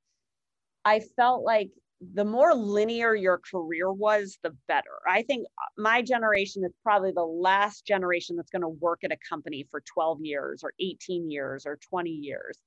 i 0.86 1.00
felt 1.00 1.44
like 1.44 1.68
the 2.14 2.24
more 2.24 2.54
linear 2.54 3.14
your 3.14 3.38
career 3.38 3.92
was, 3.92 4.38
the 4.42 4.54
better. 4.68 5.00
I 5.08 5.22
think 5.22 5.46
uh, 5.46 5.82
my 5.82 6.02
generation 6.02 6.64
is 6.64 6.72
probably 6.82 7.12
the 7.12 7.24
last 7.24 7.84
generation 7.84 8.36
that's 8.36 8.50
going 8.50 8.62
to 8.62 8.68
work 8.68 9.00
at 9.04 9.12
a 9.12 9.16
company 9.28 9.66
for 9.70 9.80
12 9.80 10.20
years 10.22 10.62
or 10.62 10.72
18 10.80 11.30
years 11.30 11.66
or 11.66 11.78
20 11.88 12.10
years. 12.10 12.58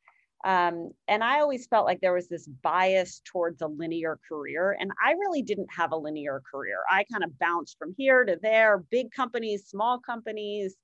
Um, 0.44 0.92
and 1.08 1.24
I 1.24 1.40
always 1.40 1.68
felt 1.68 1.86
like 1.86 2.02
there 2.02 2.14
was 2.14 2.28
this 2.28 2.48
bias 2.64 3.22
towards 3.26 3.62
a 3.62 3.68
linear 3.68 4.20
career. 4.28 4.76
And 4.80 4.92
I 5.06 5.12
really 5.12 5.44
didn't 5.44 5.70
have 5.76 5.92
a 5.92 5.98
linear 5.98 6.42
career. 6.50 6.80
I 6.90 7.06
kind 7.12 7.24
of 7.24 7.38
bounced 7.40 7.78
from 7.78 7.94
here 7.98 8.26
to 8.26 8.38
there, 8.42 8.84
big 8.90 9.12
companies, 9.12 9.68
small 9.68 10.00
companies, 10.00 10.76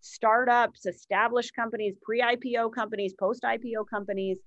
startups, 0.00 0.86
established 0.86 1.54
companies, 1.54 1.94
pre 2.02 2.22
IPO 2.22 2.74
companies, 2.74 3.14
post 3.18 3.42
IPO 3.42 3.84
companies. 3.88 4.38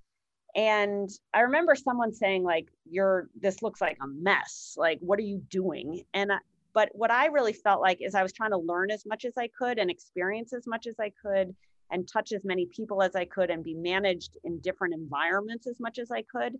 And 0.55 1.09
I 1.33 1.41
remember 1.41 1.75
someone 1.75 2.13
saying, 2.13 2.43
like, 2.43 2.67
you're, 2.89 3.29
this 3.39 3.61
looks 3.61 3.81
like 3.81 3.97
a 4.01 4.07
mess. 4.07 4.75
Like, 4.77 4.99
what 5.01 5.19
are 5.19 5.23
you 5.23 5.41
doing? 5.49 6.03
And, 6.13 6.31
I, 6.31 6.37
but 6.73 6.89
what 6.93 7.11
I 7.11 7.25
really 7.27 7.53
felt 7.53 7.81
like 7.81 7.99
is 8.01 8.15
I 8.15 8.23
was 8.23 8.31
trying 8.31 8.51
to 8.51 8.57
learn 8.57 8.89
as 8.89 9.05
much 9.05 9.25
as 9.25 9.33
I 9.37 9.49
could 9.57 9.77
and 9.77 9.89
experience 9.91 10.53
as 10.53 10.65
much 10.65 10.87
as 10.87 10.95
I 10.99 11.11
could 11.21 11.53
and 11.91 12.07
touch 12.07 12.31
as 12.31 12.43
many 12.45 12.67
people 12.67 13.03
as 13.03 13.15
I 13.15 13.25
could 13.25 13.49
and 13.49 13.63
be 13.63 13.73
managed 13.73 14.37
in 14.43 14.59
different 14.59 14.93
environments 14.93 15.67
as 15.67 15.79
much 15.79 15.99
as 15.99 16.09
I 16.09 16.23
could. 16.23 16.55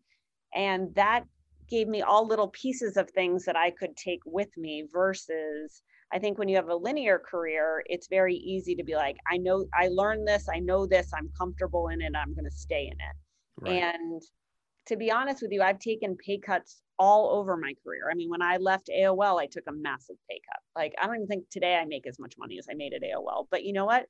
And 0.53 0.93
that 0.95 1.23
gave 1.69 1.87
me 1.87 2.01
all 2.01 2.27
little 2.27 2.49
pieces 2.49 2.97
of 2.97 3.09
things 3.09 3.45
that 3.45 3.55
I 3.55 3.71
could 3.71 3.95
take 3.95 4.21
with 4.25 4.55
me 4.57 4.85
versus 4.91 5.81
I 6.13 6.19
think 6.19 6.37
when 6.37 6.47
you 6.47 6.55
have 6.57 6.69
a 6.69 6.75
linear 6.75 7.19
career, 7.19 7.83
it's 7.87 8.07
very 8.07 8.35
easy 8.35 8.75
to 8.75 8.83
be 8.83 8.95
like, 8.95 9.17
I 9.29 9.37
know 9.37 9.65
I 9.73 9.87
learned 9.87 10.27
this, 10.27 10.47
I 10.53 10.59
know 10.59 10.85
this, 10.85 11.11
I'm 11.13 11.29
comfortable 11.37 11.87
in 11.87 12.01
it, 12.01 12.13
I'm 12.15 12.33
going 12.33 12.45
to 12.45 12.55
stay 12.55 12.85
in 12.85 12.93
it. 12.93 13.24
Right. 13.57 13.81
And 13.81 14.21
to 14.87 14.97
be 14.97 15.11
honest 15.11 15.41
with 15.41 15.51
you, 15.51 15.61
I've 15.61 15.79
taken 15.79 16.15
pay 16.15 16.37
cuts 16.37 16.81
all 16.97 17.37
over 17.37 17.57
my 17.57 17.73
career. 17.83 18.09
I 18.11 18.15
mean, 18.15 18.29
when 18.29 18.41
I 18.41 18.57
left 18.57 18.89
AOL, 18.95 19.39
I 19.39 19.47
took 19.47 19.63
a 19.67 19.71
massive 19.71 20.15
pay 20.29 20.39
cut. 20.49 20.61
Like, 20.75 20.93
I 21.01 21.07
don't 21.07 21.15
even 21.15 21.27
think 21.27 21.49
today 21.49 21.75
I 21.75 21.85
make 21.85 22.07
as 22.07 22.19
much 22.19 22.35
money 22.37 22.57
as 22.59 22.67
I 22.69 22.75
made 22.75 22.93
at 22.93 23.01
AOL. 23.01 23.47
But 23.49 23.63
you 23.63 23.73
know 23.73 23.85
what? 23.85 24.05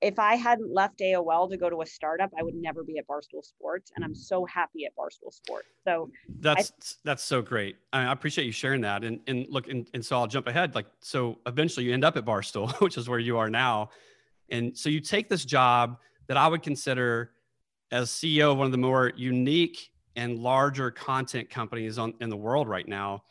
if 0.00 0.18
I 0.18 0.36
hadn't 0.36 0.72
left 0.72 1.00
AOL 1.00 1.50
to 1.50 1.56
go 1.56 1.68
to 1.68 1.82
a 1.82 1.86
startup, 1.86 2.30
I 2.38 2.42
would 2.42 2.54
never 2.54 2.84
be 2.84 2.98
at 2.98 3.06
Barstool 3.06 3.44
Sports, 3.44 3.90
and 3.96 4.04
I'm 4.04 4.14
so 4.14 4.44
happy 4.44 4.84
at 4.84 4.94
Barstool 4.96 5.32
Sports. 5.32 5.66
So 5.84 6.10
that's 6.40 6.70
I, 6.70 6.84
that's 7.04 7.24
so 7.24 7.42
great. 7.42 7.76
I 7.92 8.12
appreciate 8.12 8.44
you 8.44 8.52
sharing 8.52 8.80
that. 8.82 9.02
And 9.02 9.20
and 9.26 9.46
look, 9.48 9.68
and, 9.68 9.88
and 9.94 10.04
so 10.04 10.18
I'll 10.18 10.26
jump 10.26 10.46
ahead. 10.46 10.74
Like 10.74 10.86
so, 11.00 11.38
eventually 11.46 11.86
you 11.86 11.92
end 11.92 12.04
up 12.04 12.16
at 12.16 12.24
Barstool, 12.24 12.72
which 12.80 12.96
is 12.96 13.08
where 13.08 13.18
you 13.18 13.38
are 13.38 13.50
now, 13.50 13.90
and 14.50 14.76
so 14.76 14.88
you 14.88 15.00
take 15.00 15.28
this 15.28 15.44
job 15.44 15.98
that 16.28 16.36
I 16.36 16.46
would 16.46 16.62
consider 16.62 17.32
as 17.90 18.10
CEO 18.10 18.52
of 18.52 18.58
one 18.58 18.66
of 18.66 18.72
the 18.72 18.78
more 18.78 19.12
unique 19.16 19.90
and 20.16 20.38
larger 20.38 20.90
content 20.90 21.48
companies 21.48 21.98
on 21.98 22.14
in 22.20 22.28
the 22.28 22.36
world 22.36 22.68
right 22.68 22.88
now, 22.88 23.22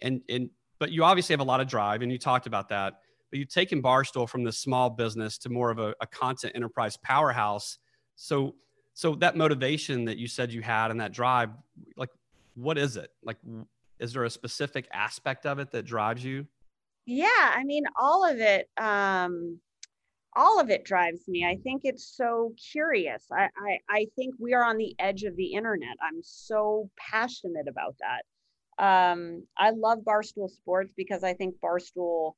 and 0.00 0.22
and 0.28 0.50
but 0.78 0.90
you 0.90 1.04
obviously 1.04 1.32
have 1.32 1.40
a 1.40 1.44
lot 1.44 1.60
of 1.60 1.68
drive, 1.68 2.02
and 2.02 2.10
you 2.10 2.18
talked 2.18 2.46
about 2.46 2.68
that 2.70 3.00
but 3.30 3.38
you've 3.38 3.48
taken 3.48 3.80
Barstool 3.80 4.28
from 4.28 4.44
the 4.44 4.52
small 4.52 4.90
business 4.90 5.38
to 5.38 5.48
more 5.48 5.70
of 5.70 5.78
a, 5.78 5.94
a 6.00 6.06
content 6.06 6.52
enterprise 6.56 6.96
powerhouse. 6.96 7.78
So, 8.16 8.56
so 8.94 9.14
that 9.16 9.36
motivation 9.36 10.04
that 10.06 10.18
you 10.18 10.26
said 10.26 10.52
you 10.52 10.62
had 10.62 10.90
and 10.90 11.00
that 11.00 11.12
drive, 11.12 11.50
like, 11.96 12.10
what 12.56 12.76
is 12.76 12.96
it? 12.96 13.10
Like, 13.22 13.36
is 14.00 14.12
there 14.12 14.24
a 14.24 14.30
specific 14.30 14.88
aspect 14.92 15.46
of 15.46 15.58
it 15.60 15.70
that 15.70 15.84
drives 15.84 16.24
you? 16.24 16.46
Yeah, 17.06 17.28
I 17.54 17.62
mean, 17.64 17.84
all 17.98 18.28
of 18.28 18.38
it. 18.38 18.68
Um, 18.76 19.60
all 20.36 20.60
of 20.60 20.70
it 20.70 20.84
drives 20.84 21.26
me. 21.26 21.44
I 21.44 21.56
think 21.56 21.82
it's 21.84 22.16
so 22.16 22.54
curious. 22.72 23.24
I, 23.32 23.44
I, 23.44 23.78
I 23.88 24.06
think 24.16 24.34
we 24.38 24.54
are 24.54 24.64
on 24.64 24.76
the 24.76 24.94
edge 24.98 25.24
of 25.24 25.36
the 25.36 25.54
internet. 25.54 25.96
I'm 26.02 26.22
so 26.22 26.88
passionate 26.98 27.66
about 27.68 27.96
that. 27.98 28.22
Um, 28.82 29.46
I 29.58 29.70
love 29.70 29.98
Barstool 30.06 30.48
Sports 30.48 30.92
because 30.96 31.24
I 31.24 31.34
think 31.34 31.56
Barstool 31.62 32.32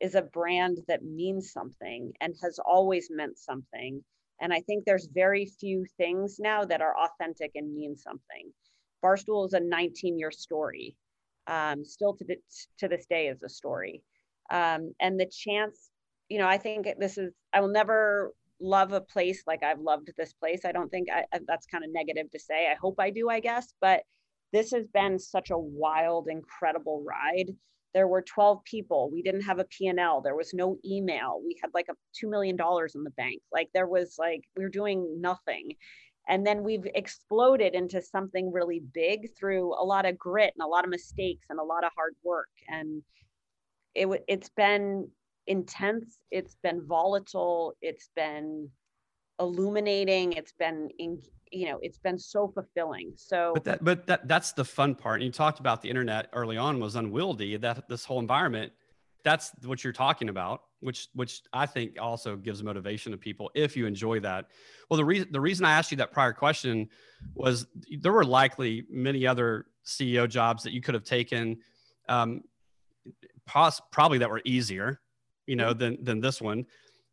is 0.00 0.14
a 0.14 0.22
brand 0.22 0.78
that 0.88 1.04
means 1.04 1.52
something 1.52 2.12
and 2.20 2.34
has 2.42 2.58
always 2.58 3.08
meant 3.10 3.38
something. 3.38 4.04
And 4.40 4.52
I 4.52 4.60
think 4.60 4.84
there's 4.84 5.08
very 5.14 5.46
few 5.46 5.86
things 5.96 6.36
now 6.38 6.64
that 6.64 6.82
are 6.82 6.94
authentic 6.98 7.52
and 7.54 7.74
mean 7.74 7.96
something. 7.96 8.52
Barstool 9.02 9.46
is 9.46 9.54
a 9.54 9.60
19 9.60 10.18
year 10.18 10.30
story, 10.30 10.96
um, 11.46 11.84
still 11.84 12.14
to, 12.16 12.24
the, 12.24 12.36
to 12.78 12.88
this 12.88 13.06
day 13.06 13.28
is 13.28 13.42
a 13.42 13.48
story. 13.48 14.02
Um, 14.50 14.92
and 15.00 15.18
the 15.18 15.26
chance, 15.26 15.90
you 16.28 16.38
know, 16.38 16.48
I 16.48 16.58
think 16.58 16.88
this 16.98 17.18
is, 17.18 17.32
I 17.52 17.60
will 17.60 17.68
never 17.68 18.32
love 18.60 18.92
a 18.92 19.00
place 19.00 19.42
like 19.46 19.62
I've 19.62 19.80
loved 19.80 20.10
this 20.16 20.32
place. 20.32 20.64
I 20.64 20.72
don't 20.72 20.90
think 20.90 21.08
I, 21.12 21.24
that's 21.46 21.66
kind 21.66 21.84
of 21.84 21.92
negative 21.92 22.30
to 22.32 22.38
say. 22.38 22.68
I 22.70 22.74
hope 22.74 22.96
I 22.98 23.10
do, 23.10 23.28
I 23.28 23.40
guess. 23.40 23.72
But 23.80 24.02
this 24.52 24.70
has 24.72 24.86
been 24.88 25.18
such 25.18 25.50
a 25.50 25.58
wild, 25.58 26.28
incredible 26.28 27.04
ride 27.06 27.54
there 27.96 28.08
were 28.08 28.20
12 28.20 28.62
people 28.64 29.08
we 29.10 29.22
didn't 29.22 29.40
have 29.40 29.58
a 29.58 29.64
p&l 29.64 30.20
there 30.20 30.36
was 30.36 30.52
no 30.52 30.76
email 30.84 31.40
we 31.42 31.58
had 31.62 31.70
like 31.72 31.86
a 31.88 31.94
$2 32.22 32.28
million 32.28 32.54
in 32.94 33.04
the 33.04 33.10
bank 33.16 33.40
like 33.50 33.70
there 33.72 33.86
was 33.86 34.16
like 34.18 34.42
we 34.54 34.62
were 34.62 34.68
doing 34.68 35.16
nothing 35.18 35.72
and 36.28 36.46
then 36.46 36.62
we've 36.62 36.86
exploded 36.94 37.74
into 37.74 38.02
something 38.02 38.52
really 38.52 38.82
big 38.92 39.28
through 39.38 39.72
a 39.80 39.82
lot 39.82 40.04
of 40.04 40.18
grit 40.18 40.52
and 40.54 40.62
a 40.62 40.68
lot 40.68 40.84
of 40.84 40.90
mistakes 40.90 41.46
and 41.48 41.58
a 41.58 41.64
lot 41.64 41.84
of 41.84 41.90
hard 41.96 42.14
work 42.22 42.50
and 42.68 43.02
it 43.94 44.06
it's 44.28 44.50
been 44.50 45.08
intense. 45.46 46.18
It's 46.30 46.56
been 46.62 46.84
volatile. 46.86 47.74
It's 47.80 48.10
been 48.16 48.68
illuminating. 49.40 50.32
It's 50.32 50.52
been 50.52 50.88
in, 50.98 51.20
you 51.52 51.68
know 51.68 51.78
it's 51.82 51.98
been 51.98 52.18
so 52.18 52.48
fulfilling. 52.48 53.12
So 53.16 53.52
but 53.54 53.64
that 53.64 53.84
but 53.84 54.06
that 54.06 54.28
that's 54.28 54.52
the 54.52 54.64
fun 54.64 54.94
part. 54.94 55.20
And 55.20 55.26
you 55.26 55.32
talked 55.32 55.60
about 55.60 55.82
the 55.82 55.88
internet 55.88 56.28
early 56.32 56.56
on 56.56 56.80
was 56.80 56.96
unwieldy 56.96 57.56
that 57.56 57.88
this 57.88 58.04
whole 58.04 58.20
environment. 58.20 58.72
That's 59.24 59.50
what 59.64 59.82
you're 59.82 59.92
talking 59.92 60.28
about 60.28 60.60
which 60.80 61.08
which 61.14 61.42
i 61.52 61.64
think 61.66 61.96
also 62.00 62.36
gives 62.36 62.62
motivation 62.62 63.12
to 63.12 63.18
people 63.18 63.50
if 63.54 63.76
you 63.76 63.86
enjoy 63.86 64.20
that. 64.20 64.46
Well 64.90 64.96
the 64.96 65.04
reason 65.04 65.28
the 65.30 65.40
reason 65.40 65.64
i 65.64 65.72
asked 65.72 65.90
you 65.90 65.96
that 65.98 66.12
prior 66.12 66.32
question 66.32 66.88
was 67.34 67.66
there 68.00 68.12
were 68.12 68.24
likely 68.24 68.84
many 68.90 69.26
other 69.26 69.66
ceo 69.86 70.28
jobs 70.28 70.62
that 70.62 70.72
you 70.72 70.80
could 70.80 70.94
have 70.94 71.04
taken 71.04 71.58
um, 72.08 72.42
pos- 73.46 73.80
probably 73.90 74.18
that 74.18 74.30
were 74.30 74.42
easier 74.44 75.00
you 75.46 75.56
know 75.56 75.72
than 75.72 75.96
than 76.02 76.20
this 76.20 76.40
one 76.40 76.64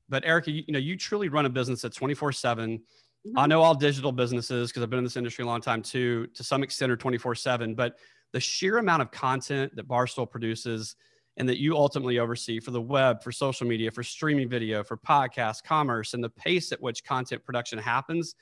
but 0.09 0.25
erika 0.25 0.51
you, 0.51 0.63
you 0.67 0.73
know 0.73 0.79
you 0.79 0.97
truly 0.97 1.29
run 1.29 1.45
a 1.45 1.49
business 1.49 1.81
that's 1.81 1.97
24 1.97 2.31
7 2.31 2.81
Mm-hmm. 3.25 3.39
I 3.39 3.45
know 3.45 3.61
all 3.61 3.73
digital 3.73 4.11
businesses 4.11 4.69
because 4.69 4.83
I've 4.83 4.89
been 4.89 4.99
in 4.99 5.05
this 5.05 5.15
industry 5.15 5.43
a 5.43 5.47
long 5.47 5.61
time 5.61 5.81
too, 5.81 6.27
to 6.33 6.43
some 6.43 6.61
extent 6.61 6.91
are 6.91 6.97
24 6.97 7.35
7, 7.35 7.73
but 7.73 7.97
the 8.33 8.39
sheer 8.39 8.79
amount 8.79 9.01
of 9.01 9.11
content 9.11 9.75
that 9.75 9.87
Barstool 9.87 10.29
produces 10.29 10.95
and 11.37 11.47
that 11.47 11.57
you 11.57 11.75
ultimately 11.75 12.19
oversee 12.19 12.59
for 12.59 12.71
the 12.71 12.81
web, 12.81 13.23
for 13.23 13.31
social 13.31 13.65
media, 13.65 13.89
for 13.89 14.03
streaming 14.03 14.49
video, 14.49 14.83
for 14.83 14.97
podcast, 14.97 15.63
commerce, 15.63 16.13
and 16.13 16.23
the 16.23 16.29
pace 16.29 16.71
at 16.71 16.81
which 16.81 17.03
content 17.03 17.43
production 17.45 17.79
happens 17.79 18.35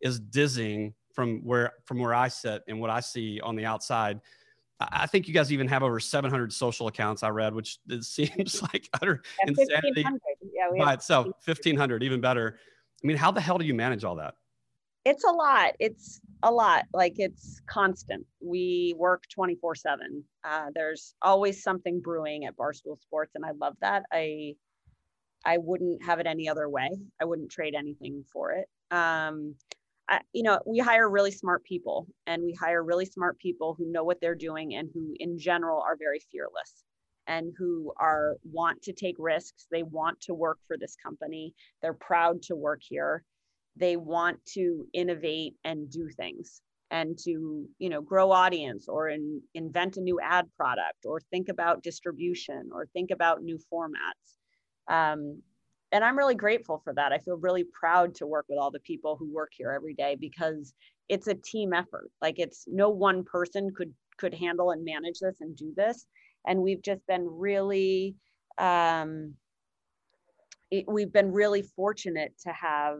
is 0.00 0.20
dizzying 0.20 0.92
from 1.14 1.38
where 1.42 1.72
from 1.86 1.98
where 1.98 2.14
I 2.14 2.28
sit 2.28 2.62
and 2.68 2.78
what 2.78 2.90
I 2.90 3.00
see 3.00 3.40
on 3.40 3.56
the 3.56 3.64
outside. 3.64 4.20
I 4.78 5.06
think 5.06 5.26
you 5.26 5.34
guys 5.34 5.52
even 5.52 5.68
have 5.68 5.82
over 5.82 5.98
700 5.98 6.52
social 6.52 6.86
accounts. 6.86 7.22
I 7.22 7.30
read, 7.30 7.54
which 7.54 7.78
seems 8.00 8.62
like 8.62 8.88
utter 9.00 9.22
yeah, 9.42 9.50
insanity 9.50 10.04
yeah, 10.52 10.68
we 10.70 10.78
by 10.78 10.94
itself. 10.94 11.26
1,500, 11.44 12.02
even 12.02 12.20
better. 12.20 12.58
I 13.02 13.06
mean, 13.06 13.16
how 13.16 13.30
the 13.30 13.40
hell 13.40 13.58
do 13.58 13.64
you 13.64 13.74
manage 13.74 14.04
all 14.04 14.16
that? 14.16 14.34
It's 15.04 15.24
a 15.24 15.30
lot. 15.30 15.74
It's 15.78 16.20
a 16.42 16.50
lot. 16.50 16.84
Like 16.92 17.14
it's 17.18 17.60
constant. 17.66 18.26
We 18.40 18.94
work 18.98 19.24
24 19.30 19.72
uh, 19.72 19.74
7. 19.76 20.24
There's 20.74 21.14
always 21.22 21.62
something 21.62 22.00
brewing 22.00 22.44
at 22.44 22.56
Barstool 22.56 23.00
Sports, 23.00 23.32
and 23.36 23.44
I 23.44 23.52
love 23.52 23.76
that. 23.80 24.04
I 24.12 24.56
I 25.44 25.58
wouldn't 25.58 26.04
have 26.04 26.18
it 26.18 26.26
any 26.26 26.48
other 26.48 26.68
way. 26.68 26.90
I 27.20 27.24
wouldn't 27.24 27.50
trade 27.50 27.74
anything 27.76 28.24
for 28.32 28.50
it. 28.52 28.68
Um, 28.90 29.54
I, 30.08 30.20
you 30.32 30.42
know, 30.42 30.60
we 30.66 30.78
hire 30.78 31.08
really 31.08 31.32
smart 31.32 31.64
people, 31.64 32.06
and 32.26 32.42
we 32.42 32.52
hire 32.52 32.82
really 32.82 33.06
smart 33.06 33.38
people 33.38 33.74
who 33.76 33.90
know 33.90 34.04
what 34.04 34.20
they're 34.20 34.36
doing 34.36 34.74
and 34.74 34.88
who, 34.94 35.14
in 35.18 35.38
general, 35.38 35.80
are 35.80 35.96
very 35.96 36.20
fearless 36.30 36.84
and 37.26 37.52
who 37.58 37.92
are 37.98 38.36
want 38.44 38.82
to 38.82 38.92
take 38.92 39.16
risks. 39.18 39.66
They 39.70 39.82
want 39.82 40.20
to 40.22 40.34
work 40.34 40.58
for 40.66 40.76
this 40.78 40.96
company. 41.04 41.54
They're 41.82 41.92
proud 41.92 42.42
to 42.42 42.56
work 42.56 42.80
here. 42.82 43.24
They 43.76 43.96
want 43.96 44.38
to 44.54 44.86
innovate 44.92 45.54
and 45.64 45.90
do 45.90 46.08
things 46.08 46.62
and 46.90 47.18
to 47.18 47.66
you 47.78 47.88
know 47.88 48.00
grow 48.00 48.30
audience 48.30 48.86
or 48.88 49.08
in, 49.08 49.42
invent 49.54 49.96
a 49.96 50.00
new 50.00 50.20
ad 50.20 50.46
product 50.56 51.04
or 51.04 51.20
think 51.30 51.48
about 51.48 51.82
distribution 51.82 52.70
or 52.72 52.86
think 52.92 53.10
about 53.10 53.42
new 53.42 53.58
formats. 53.72 54.36
Um, 54.88 55.42
and 55.96 56.04
i'm 56.04 56.18
really 56.18 56.34
grateful 56.34 56.80
for 56.84 56.92
that. 56.92 57.12
I 57.12 57.18
feel 57.18 57.38
really 57.38 57.64
proud 57.64 58.14
to 58.16 58.26
work 58.26 58.44
with 58.48 58.58
all 58.58 58.70
the 58.70 58.80
people 58.80 59.16
who 59.16 59.32
work 59.32 59.52
here 59.56 59.72
every 59.72 59.94
day 59.94 60.14
because 60.20 60.74
it's 61.08 61.26
a 61.26 61.34
team 61.34 61.72
effort. 61.72 62.10
Like 62.20 62.38
it's 62.38 62.64
no 62.68 62.90
one 62.90 63.24
person 63.24 63.72
could 63.74 63.92
could 64.18 64.34
handle 64.34 64.70
and 64.72 64.84
manage 64.84 65.18
this 65.20 65.36
and 65.40 65.56
do 65.56 65.72
this. 65.74 66.06
And 66.46 66.60
we've 66.60 66.82
just 66.82 67.06
been 67.06 67.26
really 67.26 68.14
um, 68.58 69.34
it, 70.70 70.84
we've 70.86 71.12
been 71.12 71.32
really 71.32 71.62
fortunate 71.62 72.34
to 72.44 72.52
have 72.52 72.98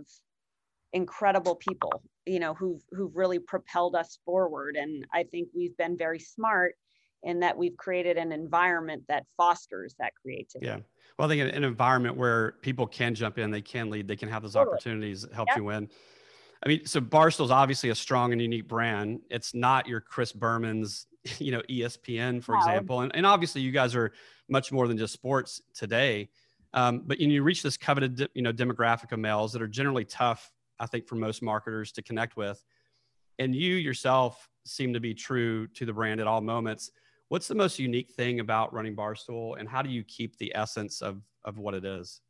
incredible 0.93 1.57
people 1.57 2.00
you 2.25 2.38
know 2.41 2.55
who've 2.55 2.81
who've 2.93 3.15
really 3.15 3.38
propelled 3.38 3.95
us 3.95 4.19
forward. 4.25 4.76
And 4.76 5.05
i 5.12 5.23
think 5.23 5.49
we've 5.55 5.76
been 5.76 5.99
very 5.99 6.19
smart 6.19 6.76
in 7.23 7.40
that 7.40 7.56
we've 7.56 7.76
created 7.76 8.16
an 8.16 8.32
environment 8.32 9.02
that 9.08 9.25
fosters 9.37 9.94
that 9.99 10.12
creativity 10.20 10.66
yeah 10.66 10.78
well 11.18 11.26
i 11.26 11.37
think 11.37 11.54
an 11.54 11.64
environment 11.64 12.16
where 12.16 12.52
people 12.62 12.87
can 12.87 13.14
jump 13.14 13.38
in 13.38 13.50
they 13.50 13.62
can 13.62 13.90
lead 13.90 14.06
they 14.06 14.16
can 14.16 14.28
have 14.28 14.42
those 14.42 14.54
totally. 14.54 14.75
opportunities 14.75 15.26
help 15.35 15.49
you 15.56 15.64
win 15.64 15.88
I 16.64 16.68
mean, 16.68 16.87
so 16.87 17.00
Barstool's 17.00 17.50
obviously 17.50 17.90
a 17.90 17.94
strong 17.94 18.32
and 18.32 18.40
unique 18.40 18.66
brand. 18.66 19.20
It's 19.30 19.54
not 19.54 19.87
your 19.87 20.00
Chris 20.00 20.32
Berman's, 20.32 21.06
you 21.38 21.52
know, 21.52 21.62
ESPN, 21.70 22.42
for 22.42 22.56
example. 22.56 23.02
And, 23.02 23.14
and 23.14 23.26
obviously 23.26 23.61
you 23.61 23.73
guys 23.73 23.94
are 23.94 24.12
much 24.49 24.73
more 24.73 24.88
than 24.88 24.96
just 24.96 25.12
sports 25.12 25.61
today. 25.75 26.28
Um, 26.75 27.02
but 27.06 27.20
you, 27.20 27.28
know, 27.28 27.35
you 27.35 27.42
reach 27.42 27.62
this 27.62 27.76
coveted, 27.76 28.28
you 28.35 28.42
know, 28.42 28.52
demographic 28.52 29.12
of 29.12 29.18
males 29.18 29.52
that 29.52 29.62
are 29.62 29.68
generally 29.68 30.04
tough, 30.04 30.50
I 30.78 30.87
think, 30.87 31.06
for 31.06 31.14
most 31.14 31.42
marketers 31.42 31.92
to 31.92 32.02
connect 32.02 32.37
with. 32.37 32.62
And 33.38 33.54
you 33.54 33.75
yourself 33.76 34.49
seem 34.64 34.92
to 34.92 35.00
be 35.00 35.14
true 35.14 35.66
to 35.68 35.87
the 35.87 35.92
brand 35.92 36.20
at 36.20 36.26
all 36.26 36.40
moments. 36.40 36.90
What's 37.28 37.49
the 37.49 37.54
most 37.54 37.78
unique 37.78 38.11
thing 38.12 38.40
about 38.40 38.73
running 38.73 38.95
Barstool, 38.95 39.59
and 39.59 39.68
how 39.68 39.83
do 39.83 39.90
you 39.90 40.04
keep 40.04 40.37
the 40.38 40.52
essence 40.54 41.02
of 41.02 41.23
of 41.45 41.59
what 41.59 41.75
it 41.75 41.85
is? 41.85 42.21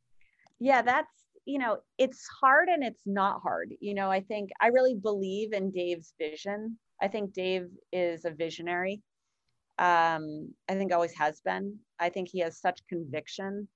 Yeah, 0.59 0.83
that's 0.83 1.27
you 1.45 1.59
know, 1.59 1.79
it's 1.97 2.27
hard 2.41 2.69
and 2.69 2.83
it's 2.83 3.03
not 3.07 3.41
hard. 3.41 3.73
You 3.81 3.95
know, 3.95 4.11
I 4.11 4.21
think 4.21 4.51
I 4.61 4.69
really 4.69 4.95
believe 4.95 5.53
in 5.53 5.71
Dave's 5.71 6.13
vision. 6.19 6.79
I 7.01 7.09
think 7.09 7.33
Dave 7.33 7.69
is 7.93 8.25
a 8.25 8.31
visionary. 8.31 9.03
Um, 9.79 10.53
I 10.69 10.75
think 10.75 10.93
always 10.93 11.15
has 11.15 11.41
been. 11.41 11.79
I 12.01 12.09
think 12.09 12.29
he 12.31 12.41
has 12.41 12.59
such 12.59 12.81
conviction. 12.89 13.69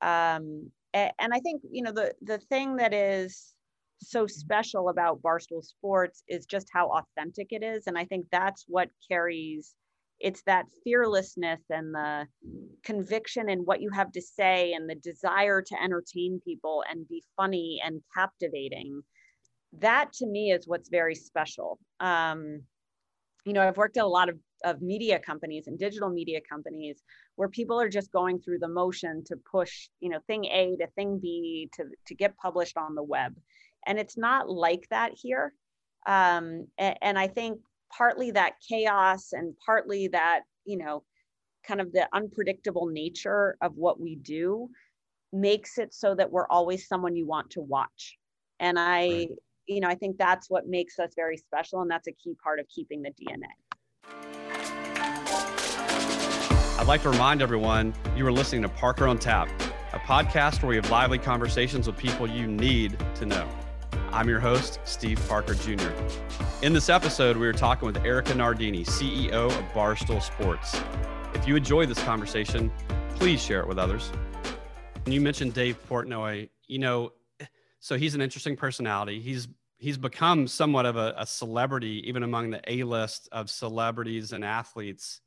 Um, 0.00 0.70
and, 0.94 1.12
and 1.20 1.32
I 1.32 1.38
think, 1.40 1.62
you 1.70 1.82
know, 1.82 1.92
the 1.92 2.12
the 2.22 2.38
thing 2.38 2.76
that 2.76 2.92
is 2.92 3.54
so 4.02 4.26
special 4.26 4.88
about 4.88 5.22
Barstool 5.22 5.64
Sports 5.64 6.24
is 6.26 6.44
just 6.46 6.68
how 6.72 6.88
authentic 6.88 7.48
it 7.50 7.62
is. 7.62 7.86
And 7.86 7.96
I 7.96 8.04
think 8.04 8.26
that's 8.32 8.64
what 8.66 8.88
carries 9.08 9.74
it's 10.22 10.42
that 10.42 10.66
fearlessness 10.84 11.60
and 11.70 11.94
the 11.94 12.26
conviction 12.84 13.48
in 13.48 13.60
what 13.60 13.80
you 13.80 13.90
have 13.90 14.12
to 14.12 14.22
say 14.22 14.72
and 14.72 14.88
the 14.88 14.94
desire 14.94 15.60
to 15.60 15.82
entertain 15.82 16.40
people 16.44 16.84
and 16.90 17.08
be 17.08 17.22
funny 17.36 17.80
and 17.84 18.00
captivating. 18.14 19.02
That 19.78 20.12
to 20.14 20.26
me 20.26 20.52
is 20.52 20.68
what's 20.68 20.88
very 20.88 21.14
special. 21.14 21.78
Um, 22.00 22.62
you 23.44 23.52
know 23.52 23.62
i've 23.62 23.76
worked 23.76 23.96
at 23.96 24.04
a 24.04 24.06
lot 24.06 24.28
of, 24.28 24.38
of 24.64 24.80
media 24.82 25.18
companies 25.18 25.66
and 25.66 25.78
digital 25.78 26.08
media 26.08 26.40
companies 26.48 27.02
where 27.36 27.48
people 27.48 27.80
are 27.80 27.88
just 27.88 28.12
going 28.12 28.38
through 28.40 28.58
the 28.58 28.68
motion 28.68 29.22
to 29.24 29.36
push 29.50 29.88
you 30.00 30.08
know 30.08 30.18
thing 30.26 30.44
a 30.44 30.76
to 30.78 30.86
thing 30.94 31.18
b 31.20 31.68
to, 31.74 31.84
to 32.06 32.14
get 32.14 32.36
published 32.36 32.76
on 32.76 32.94
the 32.94 33.02
web. 33.02 33.34
And 33.86 33.98
it's 33.98 34.16
not 34.16 34.48
like 34.48 34.86
that 34.90 35.12
here. 35.14 35.52
Um, 36.06 36.66
and, 36.78 36.96
and 37.02 37.18
i 37.18 37.26
think 37.26 37.58
partly 37.96 38.30
that 38.30 38.54
chaos 38.66 39.32
and 39.32 39.54
partly 39.64 40.08
that 40.08 40.40
you 40.64 40.76
know 40.76 41.02
kind 41.66 41.80
of 41.80 41.92
the 41.92 42.08
unpredictable 42.12 42.86
nature 42.86 43.56
of 43.62 43.76
what 43.76 44.00
we 44.00 44.16
do 44.16 44.68
makes 45.32 45.78
it 45.78 45.94
so 45.94 46.14
that 46.14 46.30
we're 46.30 46.46
always 46.48 46.86
someone 46.86 47.16
you 47.16 47.26
want 47.26 47.48
to 47.50 47.60
watch. 47.60 48.18
And 48.60 48.78
i 48.78 49.06
right. 49.06 49.28
you 49.66 49.80
know 49.80 49.88
i 49.88 49.94
think 49.94 50.16
that's 50.18 50.48
what 50.50 50.68
makes 50.68 50.98
us 50.98 51.12
very 51.16 51.36
special 51.36 51.82
and 51.82 51.90
that's 51.90 52.08
a 52.08 52.12
key 52.12 52.34
part 52.42 52.60
of 52.60 52.68
keeping 52.68 53.02
the 53.02 53.10
dna 53.10 53.42
i'd 56.78 56.86
like 56.86 57.02
to 57.02 57.10
remind 57.10 57.42
everyone 57.42 57.94
you 58.16 58.26
are 58.26 58.32
listening 58.32 58.62
to 58.62 58.68
parker 58.68 59.06
on 59.06 59.18
tap 59.18 59.48
a 59.92 59.98
podcast 59.98 60.62
where 60.62 60.70
we 60.70 60.76
have 60.76 60.90
lively 60.90 61.18
conversations 61.18 61.86
with 61.86 61.96
people 61.96 62.28
you 62.28 62.46
need 62.46 62.96
to 63.14 63.26
know 63.26 63.48
I'm 64.12 64.28
your 64.28 64.40
host, 64.40 64.78
Steve 64.84 65.18
Parker 65.26 65.54
Jr. 65.54 65.88
In 66.60 66.74
this 66.74 66.90
episode, 66.90 67.34
we 67.34 67.46
are 67.46 67.52
talking 67.52 67.86
with 67.86 67.96
Erika 68.04 68.34
Nardini, 68.34 68.84
CEO 68.84 69.46
of 69.46 69.64
Barstool 69.72 70.20
Sports. 70.20 70.78
If 71.32 71.48
you 71.48 71.56
enjoy 71.56 71.86
this 71.86 72.02
conversation, 72.04 72.70
please 73.14 73.42
share 73.42 73.60
it 73.60 73.66
with 73.66 73.78
others. 73.78 74.12
You 75.06 75.22
mentioned 75.22 75.54
Dave 75.54 75.78
Portnoy, 75.88 76.50
you 76.66 76.78
know, 76.78 77.12
so 77.80 77.96
he's 77.96 78.14
an 78.14 78.20
interesting 78.20 78.54
personality. 78.54 79.18
He's 79.18 79.48
he's 79.78 79.96
become 79.96 80.46
somewhat 80.46 80.84
of 80.84 80.96
a, 80.96 81.14
a 81.16 81.26
celebrity, 81.26 82.06
even 82.06 82.22
among 82.22 82.50
the 82.50 82.60
A 82.68 82.82
list 82.82 83.30
of 83.32 83.48
celebrities 83.48 84.32
and 84.32 84.44
athletes 84.44 85.22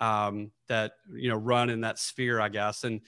um, 0.00 0.52
that 0.68 0.92
you 1.14 1.28
know 1.28 1.36
run 1.36 1.68
in 1.68 1.82
that 1.82 1.98
sphere, 1.98 2.40
I 2.40 2.48
guess. 2.48 2.84
And 2.84 3.02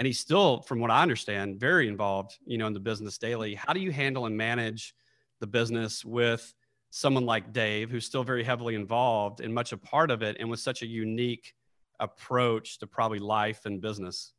and 0.00 0.06
he's 0.06 0.18
still 0.18 0.62
from 0.62 0.80
what 0.80 0.90
i 0.90 1.02
understand 1.02 1.60
very 1.60 1.86
involved 1.86 2.38
you 2.46 2.56
know 2.58 2.66
in 2.66 2.72
the 2.72 2.80
business 2.80 3.18
daily. 3.18 3.54
How 3.54 3.72
do 3.72 3.80
you 3.80 3.92
handle 3.92 4.26
and 4.26 4.36
manage 4.36 4.94
the 5.40 5.46
business 5.46 6.04
with 6.04 6.52
someone 6.90 7.26
like 7.26 7.52
dave 7.52 7.90
who's 7.90 8.06
still 8.06 8.24
very 8.24 8.42
heavily 8.42 8.74
involved 8.74 9.40
and 9.40 9.54
much 9.54 9.72
a 9.72 9.76
part 9.76 10.10
of 10.10 10.22
it 10.22 10.38
and 10.40 10.50
with 10.50 10.58
such 10.58 10.82
a 10.82 10.86
unique 10.86 11.54
approach 12.00 12.78
to 12.78 12.86
probably 12.86 13.20
life 13.20 13.66
and 13.66 13.80
business? 13.80 14.32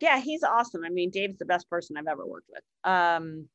Yeah 0.00 0.18
he's 0.18 0.42
awesome. 0.42 0.82
I 0.84 0.88
mean 0.88 1.10
dave's 1.10 1.38
the 1.38 1.44
best 1.44 1.68
person 1.68 1.96
i've 1.96 2.08
ever 2.08 2.26
worked 2.26 2.48
with. 2.50 2.64
Um 2.90 3.48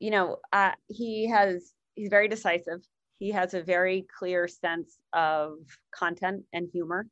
you 0.00 0.10
know 0.10 0.38
uh, 0.52 0.72
he 0.88 1.28
has 1.28 1.72
he's 1.94 2.08
very 2.10 2.28
decisive. 2.28 2.80
He 3.18 3.30
has 3.30 3.54
a 3.54 3.62
very 3.62 4.06
clear 4.18 4.46
sense 4.48 4.98
of 5.12 5.52
content 5.94 6.42
and 6.52 6.68
humor. 6.70 7.06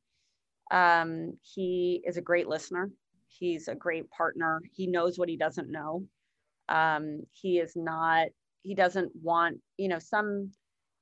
Um, 0.70 1.38
he 1.40 2.02
is 2.06 2.18
a 2.18 2.22
great 2.22 2.46
listener 2.46 2.90
He's 3.38 3.68
a 3.68 3.74
great 3.74 4.08
partner. 4.10 4.60
He 4.72 4.86
knows 4.86 5.18
what 5.18 5.28
he 5.28 5.36
doesn't 5.36 5.70
know. 5.70 6.04
Um, 6.68 7.22
he 7.32 7.58
is 7.58 7.72
not, 7.76 8.28
he 8.62 8.74
doesn't 8.74 9.12
want, 9.22 9.58
you 9.76 9.88
know, 9.88 9.98
some, 9.98 10.50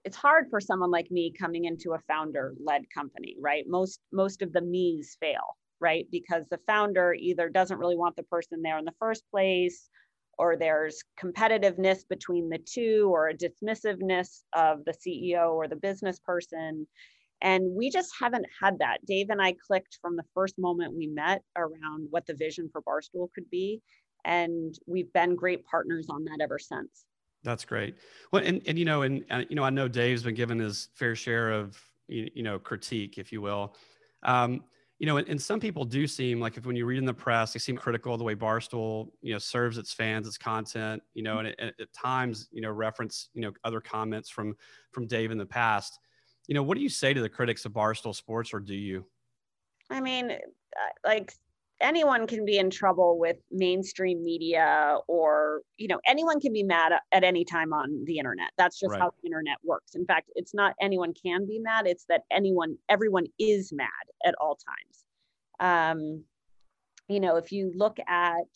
it's 0.05 0.17
hard 0.17 0.47
for 0.51 0.61
someone 0.61 0.91
like 0.91 1.11
me 1.11 1.33
coming 1.39 1.67
into 1.67 1.93
a 1.93 2.01
founder 2.09 2.55
led 2.65 2.83
company, 2.93 3.37
right? 3.41 3.65
Most, 3.69 4.01
most 4.13 4.43
of 4.43 4.53
the 4.53 4.61
me's 4.61 5.17
fail, 5.21 5.57
right? 5.81 6.07
Because 6.11 6.45
the 6.51 6.59
founder 6.67 7.15
either 7.15 7.49
doesn't 7.49 7.79
really 7.79 7.97
want 7.97 8.17
the 8.17 8.25
person 8.25 8.63
there 8.63 8.79
in 8.79 8.85
the 8.85 8.95
first 8.99 9.23
place, 9.31 9.89
or 10.39 10.57
there's 10.57 11.03
competitiveness 11.23 12.09
between 12.09 12.49
the 12.49 12.59
two, 12.59 13.09
or 13.13 13.29
a 13.29 13.37
dismissiveness 13.37 14.41
of 14.55 14.85
the 14.85 14.95
CEO 14.95 15.53
or 15.53 15.69
the 15.69 15.77
business 15.77 16.19
person. 16.19 16.87
And 17.43 17.75
we 17.75 17.91
just 17.91 18.13
haven't 18.19 18.47
had 18.61 18.79
that. 18.79 19.05
Dave 19.05 19.29
and 19.31 19.43
I 19.43 19.55
clicked 19.67 19.99
from 20.01 20.17
the 20.17 20.25
first 20.33 20.55
moment 20.59 20.95
we 20.95 21.09
met 21.09 21.43
around 21.57 22.07
what 22.11 22.25
the 22.27 22.35
vision 22.35 22.71
for 22.71 22.81
Barstool 22.83 23.29
could 23.35 23.51
be. 23.51 23.83
And 24.25 24.79
we've 24.87 25.13
been 25.13 25.35
great 25.35 25.67
partners 25.67 26.07
on 26.09 26.25
that 26.25 26.39
ever 26.41 26.59
since. 26.61 27.05
That's 27.43 27.65
great. 27.65 27.97
Well, 28.33 28.45
and, 28.45 28.63
and 28.67 28.79
you 28.79 28.85
know, 28.85 29.03
and, 29.03 29.25
uh, 29.29 29.43
you 29.49 29.57
know, 29.57 29.65
I 29.65 29.71
know 29.71 29.89
Dave's 29.89 30.23
been 30.23 30.37
given 30.37 30.61
his 30.61 30.89
fair 30.95 31.17
share 31.17 31.51
of, 31.51 31.77
you, 32.07 32.31
you 32.33 32.45
know, 32.45 32.61
critique, 32.61 33.19
if 33.19 33.33
you 33.33 33.41
will. 33.41 33.75
Um, 34.23 34.63
you 35.01 35.07
know, 35.07 35.17
and, 35.17 35.29
and, 35.29 35.43
some 35.43 35.59
people 35.59 35.85
do 35.85 36.07
seem 36.07 36.39
like 36.39 36.57
if 36.57 36.65
when 36.65 36.77
you 36.77 36.87
read 36.87 36.99
in 36.99 37.05
the 37.05 37.13
press, 37.13 37.53
they 37.53 37.59
seem 37.59 37.77
critical 37.77 38.13
of 38.13 38.21
the 38.21 38.25
way 38.25 38.37
Barstool, 38.37 39.09
you 39.21 39.33
know, 39.33 39.39
serves 39.39 39.77
its 39.77 39.93
fans, 39.93 40.29
its 40.29 40.39
content, 40.39 41.03
you 41.15 41.25
know, 41.25 41.39
and 41.39 41.49
it, 41.49 41.59
at 41.59 41.93
times, 41.93 42.49
you 42.53 42.61
know, 42.61 42.71
reference, 42.71 43.29
you 43.35 43.41
know, 43.41 43.51
other 43.65 43.81
comments 43.81 44.31
from 44.31 44.55
from 44.93 45.09
Dave 45.09 45.33
in 45.33 45.39
the 45.39 45.47
past 45.47 45.99
you 46.49 46.55
know, 46.55 46.63
what 46.63 46.77
do 46.77 46.83
you 46.83 46.89
say 46.89 47.15
to 47.15 47.21
the 47.21 47.29
critics 47.29 47.65
of 47.65 47.73
Barstool 47.73 48.15
Sports, 48.15 48.53
or 48.53 48.61
do 48.61 48.75
you? 48.75 49.05
I 49.91 50.01
mean, 50.01 50.31
uh, 50.31 50.37
like 51.05 51.33
anyone 51.83 52.27
can 52.27 52.45
be 52.45 52.59
in 52.59 52.71
trouble 52.71 53.19
with 53.19 53.37
mainstream 53.51 54.25
media 54.25 54.97
or 55.09 55.61
you 55.77 55.89
know 55.89 56.01
anyone 56.07 56.41
can 56.41 56.53
be 56.53 56.63
mad 56.63 56.93
at 57.11 57.25
any 57.25 57.45
time 57.45 57.73
on 57.73 58.05
the 58.07 58.19
internet 58.19 58.51
that's 58.57 58.79
just 58.79 58.93
right. 58.93 59.01
how 59.01 59.11
the 59.11 59.27
internet 59.27 59.57
works 59.65 59.95
in 59.95 60.07
fact 60.07 60.31
it's 60.37 60.55
not 60.55 60.75
anyone 60.81 61.13
can 61.13 61.47
be 61.47 61.59
mad 61.59 61.87
it's 61.87 62.05
that 62.09 62.23
anyone 62.31 62.77
everyone 62.89 63.27
is 63.39 63.73
mad 63.73 63.89
at 64.25 64.35
all 64.41 64.57
times 64.57 65.05
um, 65.61 66.23
you 67.09 67.21
know 67.21 67.37
if 67.37 67.51
you 67.53 67.73
look 67.75 67.99
at 68.09 68.47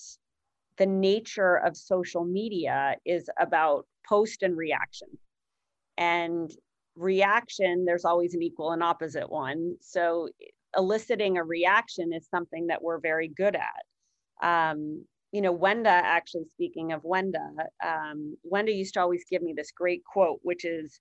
the 0.79 0.87
nature 0.87 1.57
of 1.57 1.77
social 1.77 2.25
media 2.25 2.95
is 3.05 3.29
about 3.41 3.87
post 4.09 4.43
and 4.43 4.57
reaction 4.57 5.09
and 5.99 6.53
reaction, 6.97 7.85
there's 7.85 8.05
always 8.05 8.35
an 8.35 8.43
equal 8.43 8.73
and 8.73 8.83
opposite 8.83 9.31
one. 9.31 9.77
So 9.81 10.29
eliciting 10.77 11.39
a 11.39 11.45
reaction 11.45 12.13
is 12.13 12.29
something 12.29 12.67
that 12.69 12.83
we're 12.83 13.01
very 13.01 13.29
good 13.29 13.57
at. 13.57 14.43
Um, 14.47 15.05
you 15.33 15.41
know, 15.41 15.57
Wenda, 15.57 15.87
actually 15.87 16.45
speaking 16.55 16.93
of 16.93 17.03
Wenda, 17.03 17.49
um, 17.85 18.37
Wenda 18.51 18.75
used 18.75 18.95
to 18.95 19.01
always 19.01 19.25
give 19.31 19.43
me 19.43 19.53
this 19.57 19.71
great 19.71 20.03
quote, 20.05 20.39
which 20.43 20.65
is, 20.65 20.99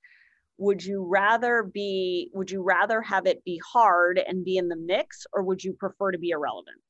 would 0.57 0.83
you 0.83 1.05
rather 1.05 1.63
be, 1.63 2.29
would 2.33 2.49
you 2.49 2.61
rather 2.61 3.01
have 3.01 3.25
it 3.27 3.43
be 3.43 3.61
hard 3.71 4.19
and 4.19 4.45
be 4.45 4.57
in 4.57 4.69
the 4.69 4.75
mix, 4.75 5.25
or 5.33 5.43
would 5.43 5.63
you 5.63 5.73
prefer 5.73 6.11
to 6.11 6.17
be 6.17 6.29
irrelevant? 6.29 6.81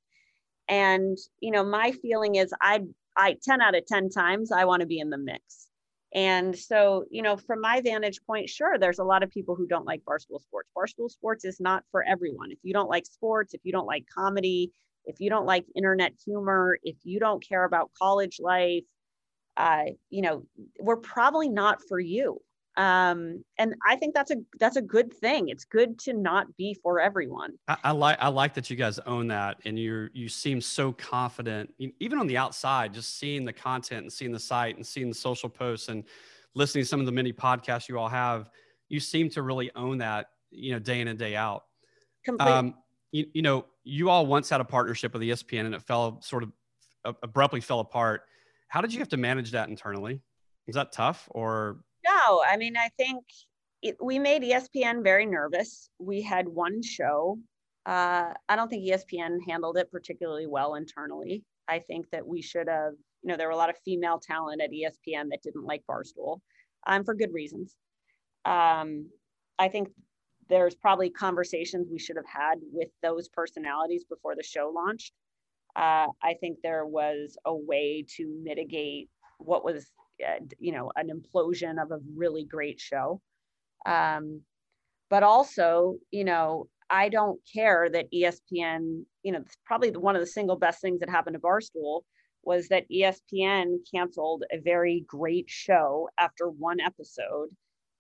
And, 0.68 1.18
you 1.40 1.52
know, 1.52 1.64
my 1.64 1.92
feeling 1.92 2.36
is 2.36 2.54
I, 2.62 2.82
I 3.18 3.38
10 3.44 3.62
out 3.62 3.76
of 3.76 3.86
10 3.86 4.10
times, 4.10 4.52
I 4.52 4.66
want 4.66 4.82
to 4.82 4.88
be 4.88 5.00
in 5.00 5.10
the 5.10 5.18
mix. 5.18 5.68
And 6.14 6.58
so, 6.58 7.04
you 7.10 7.22
know, 7.22 7.36
from 7.36 7.60
my 7.60 7.82
vantage 7.82 8.20
point, 8.26 8.50
sure, 8.50 8.78
there's 8.78 9.00
a 9.00 9.04
lot 9.04 9.24
of 9.24 9.30
people 9.30 9.56
who 9.56 9.68
don't 9.68 9.86
like 9.86 10.02
Barstool 10.06 10.40
Sports. 10.42 10.70
Barstool 10.78 11.10
Sports 11.10 11.44
is 11.44 11.60
not 11.60 11.84
for 11.92 12.04
everyone. 12.04 12.52
If 12.52 12.60
you 12.64 12.74
don't 12.74 12.90
like 12.90 13.06
sports, 13.06 13.54
if 13.54 13.62
you 13.64 13.72
don't 13.74 13.88
like 13.88 14.06
comedy, 14.14 14.72
if 15.06 15.20
you 15.20 15.30
don't 15.30 15.46
like 15.46 15.66
internet 15.76 16.14
humor, 16.24 16.80
if 16.84 16.96
you 17.04 17.20
don't 17.20 17.46
care 17.46 17.66
about 17.66 17.92
college 18.02 18.40
life, 18.40 18.84
uh, 19.58 19.86
you 20.10 20.22
know, 20.22 20.46
we're 20.80 20.98
probably 20.98 21.50
not 21.50 21.80
for 21.88 22.00
you. 22.00 22.40
Um, 22.78 23.44
and 23.58 23.74
I 23.88 23.96
think 23.96 24.14
that's 24.14 24.32
a 24.32 24.38
that's 24.60 24.76
a 24.76 24.82
good 24.82 25.14
thing. 25.14 25.50
It's 25.50 25.64
good 25.64 25.98
to 26.00 26.14
not 26.14 26.56
be 26.58 26.74
for 26.74 27.00
everyone. 27.00 27.54
I, 27.68 27.78
I 27.86 27.92
like 27.92 28.18
I 28.20 28.28
like 28.28 28.54
that 28.56 28.70
you 28.70 28.76
guys 28.76 29.00
own 29.00 29.28
that, 29.30 29.58
and 29.64 29.80
you 29.80 30.10
you 30.14 30.28
seem 30.28 30.60
so 30.60 30.92
confident, 30.92 31.74
even 32.00 32.20
on 32.20 32.28
the 32.28 32.38
outside, 32.38 32.94
just 32.94 33.18
seeing 33.18 33.46
the 33.46 33.54
content 33.54 34.04
and 34.04 34.12
seeing 34.12 34.32
the 34.32 34.40
site 34.40 34.76
and 34.76 34.86
seeing 34.86 35.08
the 35.08 35.16
social 35.16 35.48
posts 35.48 35.88
and 35.88 36.04
listening 36.54 36.84
to 36.84 36.88
some 36.88 37.00
of 37.00 37.06
the 37.06 37.12
many 37.12 37.32
podcasts 37.32 37.88
you 37.88 37.98
all 37.98 38.10
have. 38.10 38.50
You 38.90 39.00
seem 39.00 39.30
to 39.32 39.42
really 39.42 39.72
own 39.76 40.00
that, 40.00 40.28
you 40.52 40.74
know, 40.74 40.80
day 40.80 41.00
in 41.00 41.08
and 41.08 41.18
day 41.18 41.36
out. 41.36 41.64
Completely. 42.26 42.54
Um, 42.54 42.76
you, 43.12 43.26
you 43.34 43.42
know, 43.42 43.66
you 43.86 44.10
all 44.10 44.26
once 44.26 44.50
had 44.50 44.60
a 44.60 44.66
partnership 44.66 45.14
with 45.14 45.22
ESPN, 45.22 45.66
and 45.66 45.74
it 45.76 45.82
fell 45.82 46.22
sort 46.22 46.44
of 46.44 46.52
abruptly 47.24 47.62
fell 47.62 47.80
apart. 47.80 48.24
How 48.68 48.82
did 48.82 48.94
you 48.94 49.00
have 49.00 49.10
to 49.10 49.18
manage 49.18 49.52
that 49.52 49.70
internally? 49.70 50.22
Was 50.68 50.76
that 50.76 50.92
tough 50.92 51.30
or 51.32 51.78
no, 52.16 52.44
I 52.48 52.58
mean, 52.58 52.78
I 52.78 52.90
think 52.98 53.24
it, 53.82 53.96
we 54.02 54.20
made 54.20 54.44
ESPN 54.44 55.04
very 55.04 55.26
nervous. 55.26 55.90
We 56.00 56.22
had 56.22 56.48
one 56.48 56.82
show. 56.82 57.40
Uh, 57.86 58.34
I 58.50 58.56
don't 58.56 58.70
think 58.70 58.88
ESPN 58.90 59.38
handled 59.48 59.78
it 59.78 59.92
particularly 59.92 60.48
well 60.48 60.76
internally. 60.76 61.44
I 61.68 61.80
think 61.80 62.10
that 62.12 62.26
we 62.26 62.42
should 62.42 62.68
have, 62.68 62.94
you 63.24 63.30
know, 63.30 63.38
there 63.38 63.48
were 63.48 63.54
a 63.54 63.58
lot 63.58 63.70
of 63.70 63.78
female 63.84 64.20
talent 64.20 64.62
at 64.62 64.72
ESPN 64.72 65.30
that 65.30 65.44
didn't 65.44 65.66
like 65.66 65.84
Barstool 65.90 66.40
um, 66.88 67.04
for 67.04 67.14
good 67.14 67.34
reasons. 67.34 67.76
Um, 68.46 69.10
I 69.58 69.68
think 69.68 69.90
there's 70.50 70.76
probably 70.76 71.10
conversations 71.10 71.88
we 71.92 72.00
should 72.00 72.18
have 72.18 72.26
had 72.28 72.60
with 72.72 72.90
those 73.02 73.30
personalities 73.30 74.04
before 74.08 74.36
the 74.36 74.44
show 74.44 74.72
launched. 74.74 75.14
Uh, 75.76 76.08
I 76.24 76.36
think 76.40 76.60
there 76.62 76.86
was 76.86 77.38
a 77.46 77.56
way 77.56 78.06
to 78.16 78.42
mitigate 78.44 79.10
what 79.40 79.66
was 79.66 79.92
you 80.60 80.72
know 80.72 80.92
an 80.96 81.10
implosion 81.10 81.82
of 81.82 81.92
a 81.92 82.00
really 82.16 82.46
great 82.46 82.80
show. 82.80 83.22
Um, 83.86 84.42
but 85.10 85.24
also 85.24 85.96
you 86.12 86.24
know 86.24 86.68
i 86.90 87.10
don't 87.10 87.40
care 87.52 87.90
that 87.90 88.12
espn 88.14 89.04
you 89.24 89.32
know 89.32 89.44
probably 89.66 89.92
one 89.92 90.16
of 90.16 90.22
the 90.22 90.28
single 90.28 90.56
best 90.56 90.82
things 90.82 91.00
that 91.00 91.10
happened 91.10 91.36
to 91.36 91.40
barstool 91.40 92.02
was 92.44 92.68
that 92.68 92.86
espn 92.92 93.78
canceled 93.94 94.44
a 94.52 94.60
very 94.60 95.04
great 95.08 95.50
show 95.50 96.10
after 96.20 96.50
one 96.50 96.80
episode 96.80 97.50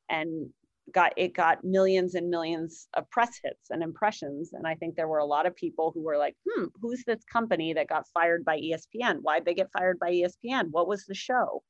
and 0.10 0.50
got 0.94 1.14
it 1.18 1.34
got 1.34 1.64
millions 1.64 2.14
and 2.14 2.30
millions 2.30 2.88
of 2.94 3.10
press 3.10 3.40
hits 3.44 3.72
and 3.72 3.82
impressions. 3.82 4.54
And 4.54 4.68
i 4.68 4.76
think 4.76 4.96
there 4.96 5.08
were 5.08 5.18
a 5.18 5.26
lot 5.26 5.48
of 5.48 5.56
people 5.56 5.92
who 5.94 6.04
were 6.04 6.18
like 6.18 6.36
hmm 6.48 6.66
who's 6.82 7.04
this 7.06 7.24
company 7.32 7.74
that 7.74 7.88
got 7.88 8.08
fired 8.14 8.46
by 8.46 8.60
espn 8.60 9.20
why'd 9.22 9.46
they 9.46 9.56
get 9.56 9.72
fired 9.78 9.98
by 10.00 10.12
espn 10.12 10.68
what 10.72 10.88
was 10.88 11.06
the 11.06 11.16
show 11.16 11.64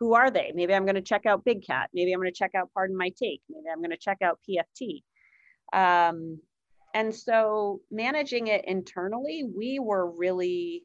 who 0.00 0.14
are 0.14 0.30
they? 0.30 0.50
Maybe 0.54 0.74
I'm 0.74 0.86
going 0.86 0.94
to 0.94 1.02
check 1.02 1.26
out 1.26 1.44
Big 1.44 1.64
Cat. 1.64 1.90
Maybe 1.92 2.12
I'm 2.12 2.20
going 2.20 2.32
to 2.32 2.36
check 2.36 2.54
out 2.56 2.70
Pardon 2.72 2.96
My 2.96 3.10
Take. 3.10 3.42
Maybe 3.50 3.66
I'm 3.70 3.80
going 3.80 3.90
to 3.90 3.98
check 3.98 4.18
out 4.22 4.40
PFT. 4.48 5.02
Um, 5.74 6.40
and 6.94 7.14
so 7.14 7.80
managing 7.90 8.48
it 8.48 8.64
internally, 8.64 9.44
we 9.54 9.78
were 9.78 10.10
really 10.10 10.84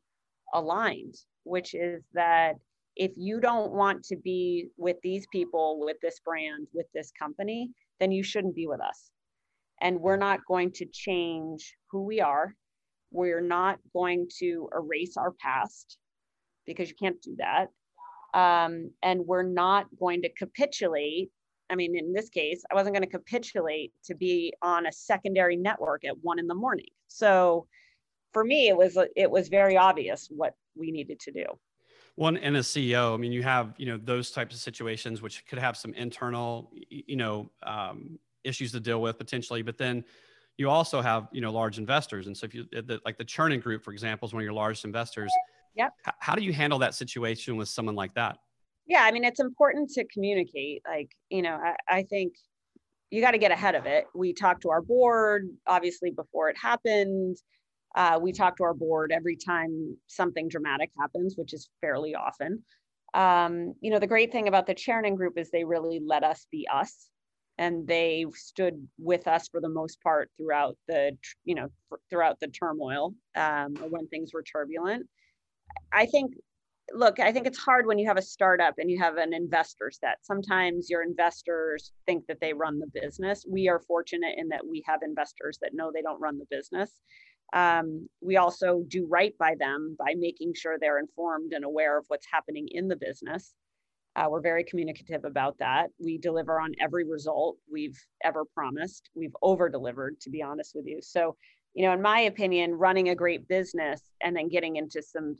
aligned, 0.53 1.15
which 1.43 1.73
is 1.73 2.03
that 2.13 2.55
if 2.97 3.11
you 3.15 3.39
don't 3.39 3.71
want 3.71 4.03
to 4.05 4.17
be 4.17 4.67
with 4.77 4.97
these 5.01 5.25
people, 5.31 5.79
with 5.79 5.97
this 6.01 6.19
brand, 6.23 6.67
with 6.73 6.87
this 6.93 7.11
company, 7.17 7.71
then 8.01 8.11
you 8.11 8.21
shouldn't 8.21 8.55
be 8.55 8.67
with 8.67 8.81
us. 8.81 9.11
And 9.81 10.01
we're 10.01 10.17
not 10.17 10.41
going 10.45 10.71
to 10.73 10.85
change 10.91 11.73
who 11.89 12.03
we 12.03 12.19
are. 12.19 12.53
We're 13.11 13.41
not 13.41 13.79
going 13.93 14.27
to 14.39 14.69
erase 14.75 15.15
our 15.15 15.31
past 15.31 15.97
because 16.65 16.89
you 16.89 16.95
can't 16.99 17.21
do 17.21 17.35
that 17.37 17.69
um, 18.35 18.91
and 19.01 19.25
we're 19.25 19.43
not 19.43 19.87
going 19.99 20.21
to 20.21 20.29
capitulate 20.29 21.31
i 21.71 21.75
mean 21.75 21.97
in 21.97 22.13
this 22.13 22.29
case 22.29 22.63
i 22.71 22.75
wasn't 22.75 22.93
going 22.93 23.03
to 23.03 23.09
capitulate 23.09 23.91
to 24.03 24.13
be 24.13 24.53
on 24.61 24.85
a 24.85 24.91
secondary 24.91 25.55
network 25.55 26.05
at 26.05 26.15
one 26.21 26.37
in 26.37 26.47
the 26.47 26.53
morning. 26.53 26.91
So 27.07 27.65
for 28.33 28.43
me 28.43 28.67
it 28.67 28.77
was 28.77 28.97
it 29.15 29.31
was 29.31 29.47
very 29.47 29.77
obvious 29.77 30.27
what 30.29 30.55
we 30.75 30.91
needed 30.91 31.19
to 31.21 31.31
do. 31.31 31.45
One 32.15 32.37
and 32.37 32.55
a 32.55 32.61
ceo 32.61 33.13
i 33.13 33.17
mean 33.17 33.31
you 33.31 33.43
have 33.43 33.73
you 33.77 33.87
know 33.87 33.97
those 33.97 34.31
types 34.31 34.53
of 34.53 34.61
situations 34.61 35.21
which 35.21 35.45
could 35.47 35.59
have 35.59 35.75
some 35.75 35.93
internal 35.93 36.71
you 36.89 37.15
know 37.15 37.49
um, 37.63 38.19
issues 38.43 38.71
to 38.73 38.79
deal 38.79 39.01
with 39.01 39.17
potentially 39.17 39.63
but 39.63 39.77
then 39.77 40.05
you 40.57 40.69
also 40.69 41.01
have 41.01 41.27
you 41.31 41.41
know 41.41 41.51
large 41.51 41.77
investors. 41.77 42.27
And 42.27 42.35
so 42.35 42.45
if 42.45 42.55
you 42.55 42.65
the, 42.71 42.99
like 43.05 43.17
the 43.17 43.25
Chernin 43.25 43.61
group 43.61 43.83
for 43.83 43.91
example 43.91 44.27
is 44.27 44.33
one 44.33 44.41
of 44.41 44.45
your 44.45 44.53
largest 44.53 44.85
investors 44.85 45.31
Yep. 45.75 45.93
How 46.19 46.35
do 46.35 46.43
you 46.43 46.53
handle 46.53 46.79
that 46.79 46.95
situation 46.95 47.57
with 47.57 47.69
someone 47.69 47.95
like 47.95 48.13
that? 48.15 48.37
Yeah, 48.87 49.03
I 49.03 49.11
mean, 49.11 49.23
it's 49.23 49.39
important 49.39 49.89
to 49.91 50.05
communicate. 50.05 50.83
Like, 50.87 51.09
you 51.29 51.41
know, 51.41 51.55
I, 51.55 51.75
I 51.87 52.03
think 52.03 52.33
you 53.09 53.21
got 53.21 53.31
to 53.31 53.37
get 53.37 53.51
ahead 53.51 53.75
of 53.75 53.85
it. 53.85 54.05
We 54.13 54.33
talked 54.33 54.61
to 54.61 54.69
our 54.69 54.81
board, 54.81 55.49
obviously, 55.67 56.11
before 56.11 56.49
it 56.49 56.57
happened. 56.57 57.37
Uh, 57.95 58.19
we 58.21 58.31
talk 58.31 58.57
to 58.57 58.63
our 58.63 58.73
board 58.73 59.11
every 59.11 59.37
time 59.37 59.97
something 60.07 60.49
dramatic 60.49 60.91
happens, 60.99 61.35
which 61.37 61.53
is 61.53 61.69
fairly 61.81 62.13
often. 62.13 62.63
Um, 63.13 63.73
you 63.81 63.89
know, 63.91 63.99
the 63.99 64.07
great 64.07 64.31
thing 64.31 64.47
about 64.47 64.67
the 64.67 64.75
Chernin 64.75 65.15
group 65.15 65.37
is 65.37 65.49
they 65.49 65.63
really 65.63 66.01
let 66.05 66.23
us 66.23 66.45
be 66.51 66.67
us 66.71 67.09
and 67.57 67.87
they 67.87 68.25
stood 68.33 68.85
with 68.97 69.27
us 69.27 69.47
for 69.47 69.61
the 69.61 69.69
most 69.69 70.01
part 70.01 70.29
throughout 70.37 70.77
the, 70.89 71.17
you 71.45 71.55
know, 71.55 71.69
throughout 72.09 72.37
the 72.41 72.49
turmoil 72.49 73.13
um, 73.35 73.75
when 73.89 74.07
things 74.07 74.33
were 74.33 74.43
turbulent. 74.43 75.07
I 75.91 76.05
think, 76.05 76.33
look, 76.93 77.19
I 77.19 77.31
think 77.31 77.47
it's 77.47 77.57
hard 77.57 77.85
when 77.85 77.97
you 77.97 78.07
have 78.07 78.17
a 78.17 78.21
startup 78.21 78.75
and 78.77 78.89
you 78.89 78.99
have 78.99 79.17
an 79.17 79.33
investor 79.33 79.91
set. 79.91 80.17
Sometimes 80.21 80.89
your 80.89 81.03
investors 81.03 81.91
think 82.05 82.27
that 82.27 82.39
they 82.41 82.53
run 82.53 82.79
the 82.79 82.87
business. 82.93 83.45
We 83.49 83.67
are 83.69 83.79
fortunate 83.79 84.35
in 84.37 84.49
that 84.49 84.65
we 84.65 84.83
have 84.85 84.99
investors 85.03 85.57
that 85.61 85.73
know 85.73 85.91
they 85.93 86.01
don't 86.01 86.21
run 86.21 86.37
the 86.37 86.45
business. 86.49 86.91
Um, 87.53 88.09
we 88.21 88.37
also 88.37 88.83
do 88.87 89.07
right 89.07 89.37
by 89.37 89.55
them 89.57 89.95
by 89.97 90.13
making 90.17 90.53
sure 90.55 90.77
they're 90.77 90.99
informed 90.99 91.53
and 91.53 91.63
aware 91.63 91.97
of 91.97 92.05
what's 92.07 92.27
happening 92.31 92.67
in 92.71 92.87
the 92.87 92.95
business. 92.95 93.53
Uh, 94.15 94.27
we're 94.29 94.41
very 94.41 94.63
communicative 94.63 95.25
about 95.25 95.57
that. 95.59 95.89
We 95.99 96.17
deliver 96.17 96.59
on 96.59 96.73
every 96.79 97.03
result 97.03 97.57
we've 97.71 97.99
ever 98.23 98.45
promised. 98.45 99.09
We've 99.13 99.35
over 99.41 99.69
delivered, 99.69 100.19
to 100.21 100.29
be 100.29 100.41
honest 100.41 100.73
with 100.73 100.85
you. 100.85 100.99
So, 101.01 101.35
you 101.73 101.85
know, 101.85 101.93
in 101.93 102.01
my 102.01 102.21
opinion, 102.21 102.73
running 102.73 103.09
a 103.09 103.15
great 103.15 103.47
business 103.47 104.01
and 104.21 104.35
then 104.35 104.47
getting 104.47 104.77
into 104.77 105.01
some 105.01 105.35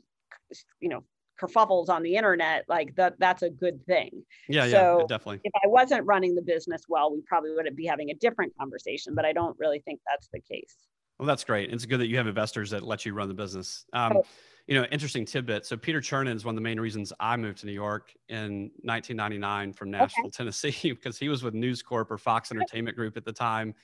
you 0.80 0.88
know 0.88 1.02
kerfuffles 1.40 1.90
on 1.90 2.02
the 2.02 2.16
internet 2.16 2.64
like 2.66 2.94
that 2.96 3.14
that's 3.18 3.42
a 3.42 3.50
good 3.50 3.84
thing. 3.86 4.10
Yeah 4.48 4.68
so 4.68 4.98
yeah 5.00 5.06
definitely. 5.06 5.40
if 5.44 5.52
i 5.62 5.66
wasn't 5.66 6.04
running 6.06 6.34
the 6.34 6.42
business 6.42 6.82
well 6.88 7.12
we 7.12 7.20
probably 7.26 7.50
wouldn't 7.52 7.76
be 7.76 7.84
having 7.84 8.10
a 8.10 8.14
different 8.14 8.52
conversation 8.58 9.14
but 9.14 9.26
i 9.26 9.32
don't 9.32 9.56
really 9.58 9.80
think 9.80 10.00
that's 10.08 10.28
the 10.32 10.40
case. 10.40 10.76
Well 11.18 11.26
that's 11.26 11.44
great. 11.44 11.72
It's 11.72 11.86
good 11.86 12.00
that 12.00 12.08
you 12.08 12.18
have 12.18 12.26
investors 12.26 12.70
that 12.70 12.82
let 12.82 13.06
you 13.06 13.14
run 13.14 13.28
the 13.28 13.34
business. 13.34 13.86
Um, 13.94 14.20
you 14.66 14.74
know 14.74 14.84
interesting 14.90 15.24
tidbit. 15.24 15.64
So 15.64 15.76
peter 15.76 16.00
chernin 16.00 16.34
is 16.34 16.44
one 16.44 16.54
of 16.54 16.56
the 16.56 16.62
main 16.62 16.80
reasons 16.80 17.12
i 17.20 17.36
moved 17.36 17.58
to 17.58 17.66
new 17.66 17.72
york 17.72 18.12
in 18.28 18.70
1999 18.82 19.72
from 19.72 19.90
nashville 19.90 20.24
okay. 20.24 20.30
tennessee 20.30 20.74
because 20.82 21.18
he 21.18 21.28
was 21.28 21.42
with 21.42 21.54
news 21.54 21.82
corp 21.82 22.10
or 22.10 22.18
fox 22.18 22.50
entertainment 22.50 22.96
group 22.96 23.16
at 23.16 23.24
the 23.24 23.32
time 23.32 23.74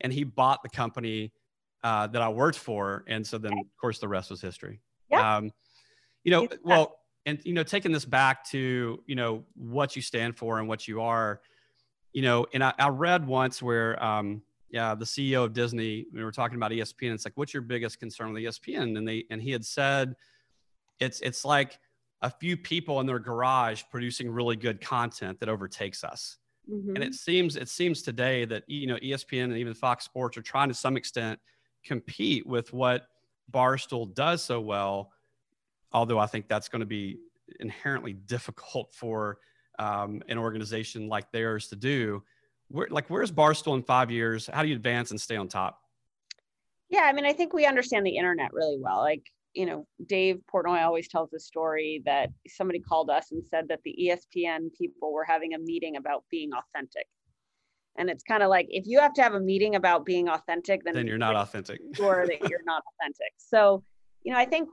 and 0.00 0.12
he 0.12 0.24
bought 0.24 0.62
the 0.62 0.68
company 0.68 1.32
uh, 1.84 2.06
that 2.08 2.22
i 2.22 2.28
worked 2.28 2.58
for 2.58 3.04
and 3.06 3.24
so 3.26 3.38
then 3.38 3.52
of 3.52 3.76
course 3.80 3.98
the 3.98 4.08
rest 4.08 4.30
was 4.30 4.40
history. 4.40 4.80
Yeah. 5.10 5.36
Um, 5.36 5.50
you 6.24 6.30
know 6.30 6.48
well 6.62 6.98
and 7.26 7.40
you 7.44 7.52
know 7.52 7.62
taking 7.62 7.92
this 7.92 8.04
back 8.04 8.44
to 8.50 9.02
you 9.06 9.14
know 9.14 9.44
what 9.54 9.96
you 9.96 10.02
stand 10.02 10.36
for 10.36 10.58
and 10.58 10.68
what 10.68 10.86
you 10.88 11.00
are 11.00 11.40
you 12.12 12.22
know 12.22 12.46
and 12.52 12.62
i, 12.62 12.72
I 12.78 12.88
read 12.88 13.26
once 13.26 13.62
where 13.62 14.02
um 14.02 14.42
yeah 14.70 14.94
the 14.94 15.04
ceo 15.04 15.44
of 15.44 15.52
disney 15.52 16.06
we 16.12 16.24
were 16.24 16.32
talking 16.32 16.56
about 16.56 16.70
espn 16.72 17.12
it's 17.12 17.24
like 17.24 17.34
what's 17.36 17.54
your 17.54 17.62
biggest 17.62 17.98
concern 17.98 18.32
with 18.32 18.42
espn 18.42 18.96
and 18.96 19.06
they 19.06 19.24
and 19.30 19.40
he 19.40 19.50
had 19.50 19.64
said 19.64 20.14
it's 21.00 21.20
it's 21.20 21.44
like 21.44 21.78
a 22.22 22.30
few 22.30 22.56
people 22.56 23.00
in 23.00 23.06
their 23.06 23.18
garage 23.18 23.82
producing 23.90 24.30
really 24.30 24.56
good 24.56 24.80
content 24.80 25.40
that 25.40 25.48
overtakes 25.48 26.04
us 26.04 26.38
mm-hmm. 26.70 26.94
and 26.94 27.04
it 27.04 27.14
seems 27.14 27.56
it 27.56 27.68
seems 27.68 28.02
today 28.02 28.44
that 28.44 28.62
you 28.68 28.86
know 28.86 28.96
espn 28.96 29.44
and 29.44 29.56
even 29.56 29.74
fox 29.74 30.04
sports 30.04 30.36
are 30.36 30.42
trying 30.42 30.68
to 30.68 30.74
some 30.74 30.96
extent 30.96 31.38
compete 31.84 32.46
with 32.46 32.72
what 32.72 33.08
barstool 33.50 34.12
does 34.14 34.42
so 34.42 34.60
well 34.60 35.10
although 35.92 36.18
I 36.18 36.26
think 36.26 36.48
that's 36.48 36.68
going 36.68 36.80
to 36.80 36.86
be 36.86 37.18
inherently 37.60 38.12
difficult 38.12 38.94
for 38.94 39.38
um, 39.78 40.22
an 40.28 40.38
organization 40.38 41.08
like 41.08 41.30
theirs 41.32 41.68
to 41.68 41.76
do. 41.76 42.22
Where, 42.68 42.88
like, 42.90 43.08
where's 43.10 43.30
Barstool 43.30 43.74
in 43.74 43.82
five 43.82 44.10
years? 44.10 44.48
How 44.52 44.62
do 44.62 44.68
you 44.68 44.76
advance 44.76 45.10
and 45.10 45.20
stay 45.20 45.36
on 45.36 45.48
top? 45.48 45.78
Yeah, 46.88 47.02
I 47.02 47.12
mean, 47.12 47.24
I 47.24 47.32
think 47.32 47.52
we 47.52 47.66
understand 47.66 48.06
the 48.06 48.16
internet 48.16 48.52
really 48.52 48.78
well. 48.78 48.98
Like, 48.98 49.22
you 49.54 49.66
know, 49.66 49.86
Dave 50.06 50.40
Portnoy 50.52 50.82
always 50.82 51.08
tells 51.08 51.30
the 51.30 51.40
story 51.40 52.02
that 52.06 52.30
somebody 52.48 52.80
called 52.80 53.10
us 53.10 53.32
and 53.32 53.42
said 53.50 53.66
that 53.68 53.80
the 53.84 53.94
ESPN 54.00 54.68
people 54.78 55.12
were 55.12 55.24
having 55.24 55.54
a 55.54 55.58
meeting 55.58 55.96
about 55.96 56.24
being 56.30 56.50
authentic. 56.52 57.06
And 57.98 58.08
it's 58.08 58.22
kind 58.22 58.42
of 58.42 58.48
like 58.48 58.66
if 58.70 58.86
you 58.86 58.98
have 59.00 59.12
to 59.14 59.22
have 59.22 59.34
a 59.34 59.40
meeting 59.40 59.74
about 59.74 60.06
being 60.06 60.28
authentic, 60.28 60.82
then, 60.84 60.94
then 60.94 61.06
you're 61.06 61.18
not 61.18 61.36
authentic. 61.36 61.80
Sure 61.94 62.26
that 62.26 62.48
you're 62.48 62.64
not 62.64 62.82
authentic. 63.00 63.32
So, 63.36 63.82
you 64.22 64.32
know, 64.32 64.38
I 64.38 64.46
think 64.46 64.68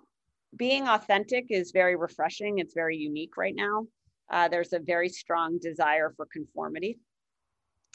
being 0.55 0.87
authentic 0.87 1.45
is 1.49 1.71
very 1.71 1.95
refreshing. 1.95 2.59
It's 2.59 2.73
very 2.73 2.97
unique 2.97 3.37
right 3.37 3.55
now. 3.55 3.85
Uh, 4.31 4.47
there's 4.47 4.73
a 4.73 4.79
very 4.79 5.09
strong 5.09 5.59
desire 5.59 6.13
for 6.15 6.27
conformity. 6.31 6.99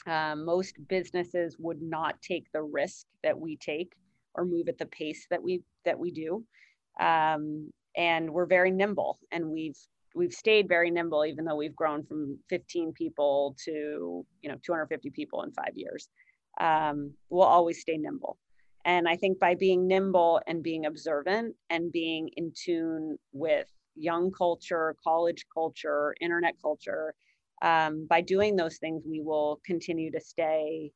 Um, 0.07 0.45
most 0.45 0.75
businesses 0.87 1.57
would 1.59 1.81
not 1.81 2.21
take 2.21 2.45
the 2.51 2.61
risk 2.61 3.05
that 3.23 3.39
we 3.39 3.57
take 3.57 3.93
or 4.35 4.45
move 4.45 4.67
at 4.67 4.77
the 4.77 4.85
pace 4.85 5.25
that 5.29 5.41
we 5.41 5.63
that 5.85 5.97
we 5.97 6.11
do. 6.11 6.43
Um, 6.99 7.71
and 7.97 8.29
we're 8.29 8.45
very 8.45 8.71
nimble 8.71 9.19
and 9.31 9.49
we've 9.49 9.77
we've 10.13 10.33
stayed 10.33 10.67
very 10.67 10.91
nimble 10.91 11.25
even 11.25 11.45
though 11.45 11.55
we've 11.55 11.75
grown 11.75 12.03
from 12.03 12.37
15 12.49 12.93
people 12.93 13.55
to 13.63 14.25
you 14.41 14.49
know 14.49 14.55
250 14.65 15.09
people 15.11 15.43
in 15.43 15.51
five 15.51 15.73
years 15.75 16.09
um, 16.59 17.11
we'll 17.29 17.43
always 17.43 17.81
stay 17.81 17.97
nimble 17.97 18.37
and 18.85 19.07
i 19.07 19.15
think 19.15 19.39
by 19.39 19.55
being 19.55 19.87
nimble 19.87 20.39
and 20.47 20.63
being 20.63 20.85
observant 20.85 21.55
and 21.69 21.91
being 21.91 22.29
in 22.37 22.51
tune 22.55 23.17
with 23.33 23.67
young 23.95 24.31
culture 24.31 24.95
college 25.03 25.45
culture 25.53 26.15
internet 26.21 26.55
culture 26.61 27.13
um, 27.61 28.05
by 28.09 28.21
doing 28.21 28.55
those 28.55 28.77
things 28.77 29.03
we 29.05 29.21
will 29.21 29.59
continue 29.65 30.11
to 30.11 30.19
stay 30.19 30.91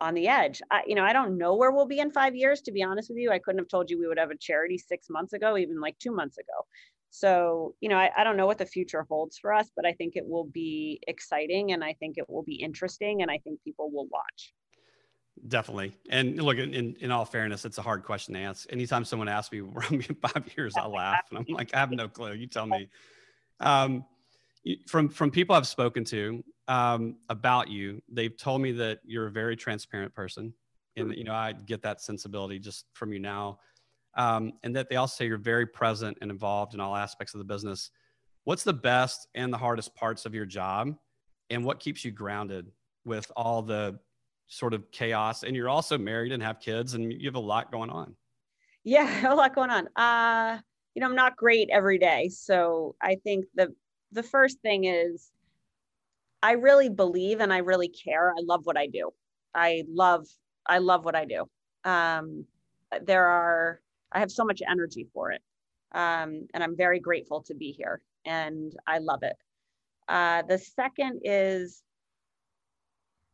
on 0.00 0.14
the 0.14 0.28
edge. 0.28 0.62
I, 0.70 0.82
you 0.86 0.94
know, 0.94 1.04
I 1.04 1.12
don't 1.12 1.36
know 1.36 1.56
where 1.56 1.70
we'll 1.70 1.86
be 1.86 2.00
in 2.00 2.10
five 2.10 2.34
years, 2.34 2.62
to 2.62 2.72
be 2.72 2.82
honest 2.82 3.10
with 3.10 3.18
you. 3.18 3.30
I 3.30 3.38
couldn't 3.38 3.58
have 3.58 3.68
told 3.68 3.90
you 3.90 3.98
we 3.98 4.06
would 4.06 4.18
have 4.18 4.30
a 4.30 4.36
charity 4.36 4.78
six 4.78 5.08
months 5.10 5.32
ago, 5.32 5.56
even 5.56 5.80
like 5.80 5.98
two 5.98 6.12
months 6.12 6.38
ago. 6.38 6.66
So, 7.10 7.74
you 7.80 7.88
know, 7.88 7.96
I, 7.96 8.10
I 8.16 8.24
don't 8.24 8.36
know 8.36 8.46
what 8.46 8.58
the 8.58 8.66
future 8.66 9.04
holds 9.08 9.38
for 9.38 9.52
us, 9.52 9.70
but 9.74 9.84
I 9.84 9.92
think 9.92 10.14
it 10.16 10.26
will 10.26 10.44
be 10.44 11.00
exciting 11.06 11.72
and 11.72 11.84
I 11.84 11.94
think 11.94 12.16
it 12.18 12.30
will 12.30 12.44
be 12.44 12.54
interesting 12.54 13.22
and 13.22 13.30
I 13.30 13.38
think 13.38 13.62
people 13.62 13.90
will 13.90 14.06
watch. 14.10 14.52
Definitely. 15.48 15.94
And 16.10 16.40
look, 16.42 16.58
in, 16.58 16.96
in 17.00 17.10
all 17.10 17.24
fairness, 17.24 17.64
it's 17.64 17.78
a 17.78 17.82
hard 17.82 18.04
question 18.04 18.34
to 18.34 18.40
answer. 18.40 18.68
Anytime 18.70 19.04
someone 19.04 19.28
asks 19.28 19.52
me 19.52 19.62
where 19.62 19.84
I'm 19.90 19.94
in 19.94 20.14
five 20.16 20.44
years, 20.56 20.74
I 20.76 20.86
laugh 20.86 21.24
and 21.30 21.38
I'm 21.38 21.46
like, 21.54 21.74
I 21.74 21.78
have 21.78 21.90
no 21.90 22.08
clue. 22.08 22.32
You 22.34 22.46
tell 22.46 22.66
me. 22.66 22.88
Um, 23.60 24.04
from 24.86 25.08
from 25.08 25.30
people 25.30 25.54
I've 25.54 25.66
spoken 25.66 26.04
to 26.04 26.44
um, 26.68 27.16
about 27.28 27.68
you, 27.68 28.02
they've 28.08 28.36
told 28.36 28.60
me 28.60 28.72
that 28.72 29.00
you're 29.04 29.26
a 29.26 29.30
very 29.30 29.56
transparent 29.56 30.14
person, 30.14 30.52
and 30.96 31.14
you 31.16 31.24
know 31.24 31.34
I 31.34 31.52
get 31.52 31.82
that 31.82 32.00
sensibility 32.00 32.58
just 32.58 32.86
from 32.92 33.12
you 33.12 33.18
now, 33.18 33.58
um, 34.16 34.52
and 34.62 34.76
that 34.76 34.88
they 34.88 34.96
also 34.96 35.16
say 35.16 35.26
you're 35.26 35.38
very 35.38 35.66
present 35.66 36.18
and 36.20 36.30
involved 36.30 36.74
in 36.74 36.80
all 36.80 36.94
aspects 36.94 37.34
of 37.34 37.38
the 37.38 37.44
business. 37.44 37.90
What's 38.44 38.64
the 38.64 38.72
best 38.72 39.28
and 39.34 39.52
the 39.52 39.58
hardest 39.58 39.94
parts 39.94 40.26
of 40.26 40.34
your 40.34 40.46
job, 40.46 40.94
and 41.48 41.64
what 41.64 41.80
keeps 41.80 42.04
you 42.04 42.10
grounded 42.10 42.70
with 43.04 43.30
all 43.36 43.62
the 43.62 43.98
sort 44.50 44.74
of 44.74 44.90
chaos? 44.90 45.42
And 45.42 45.56
you're 45.56 45.68
also 45.68 45.96
married 45.96 46.32
and 46.32 46.42
have 46.42 46.60
kids, 46.60 46.94
and 46.94 47.10
you 47.10 47.26
have 47.28 47.36
a 47.36 47.40
lot 47.40 47.72
going 47.72 47.88
on. 47.88 48.14
Yeah, 48.84 49.32
a 49.32 49.34
lot 49.34 49.54
going 49.54 49.70
on. 49.70 49.88
Uh, 49.96 50.60
you 50.94 51.00
know, 51.00 51.06
I'm 51.06 51.16
not 51.16 51.36
great 51.36 51.70
every 51.70 51.98
day, 51.98 52.28
so 52.28 52.96
I 53.00 53.14
think 53.14 53.46
the 53.54 53.74
the 54.12 54.22
first 54.22 54.60
thing 54.60 54.84
is 54.84 55.30
I 56.42 56.52
really 56.52 56.88
believe 56.88 57.40
and 57.40 57.52
I 57.52 57.58
really 57.58 57.88
care. 57.88 58.30
I 58.30 58.42
love 58.42 58.62
what 58.64 58.76
I 58.76 58.86
do. 58.86 59.10
I 59.54 59.84
love 59.88 60.26
I 60.66 60.78
love 60.78 61.04
what 61.04 61.16
I 61.16 61.24
do. 61.24 61.46
Um, 61.84 62.44
there 63.02 63.26
are 63.26 63.80
I 64.12 64.18
have 64.18 64.32
so 64.32 64.44
much 64.44 64.62
energy 64.68 65.06
for 65.14 65.30
it, 65.30 65.42
um, 65.92 66.46
and 66.52 66.62
I'm 66.64 66.76
very 66.76 66.98
grateful 66.98 67.42
to 67.42 67.54
be 67.54 67.72
here, 67.72 68.02
and 68.24 68.72
I 68.86 68.98
love 68.98 69.22
it. 69.22 69.36
Uh, 70.08 70.42
the 70.42 70.58
second 70.58 71.20
is 71.24 71.82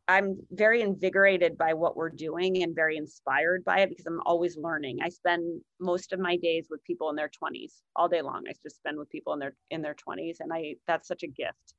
I'm 0.07 0.37
very 0.51 0.81
invigorated 0.81 1.57
by 1.57 1.73
what 1.73 1.97
we're 1.97 2.09
doing 2.09 2.63
and 2.63 2.73
very 2.73 2.95
inspired 2.95 3.65
by 3.65 3.79
it 3.79 3.89
because 3.89 4.05
I'm 4.05 4.21
always 4.25 4.55
learning. 4.55 4.99
I 5.03 5.09
spend 5.09 5.61
most 5.81 6.13
of 6.13 6.19
my 6.19 6.37
days 6.37 6.67
with 6.69 6.83
people 6.85 7.09
in 7.09 7.15
their 7.15 7.29
20s 7.29 7.81
all 7.95 8.07
day 8.07 8.21
long. 8.21 8.43
I 8.47 8.53
just 8.63 8.77
spend 8.77 8.97
with 8.97 9.09
people 9.09 9.33
in 9.33 9.39
their 9.39 9.53
in 9.69 9.81
their 9.81 9.95
20s 9.95 10.37
and 10.39 10.53
I 10.53 10.75
that's 10.87 11.09
such 11.09 11.23
a 11.23 11.27
gift 11.27 11.73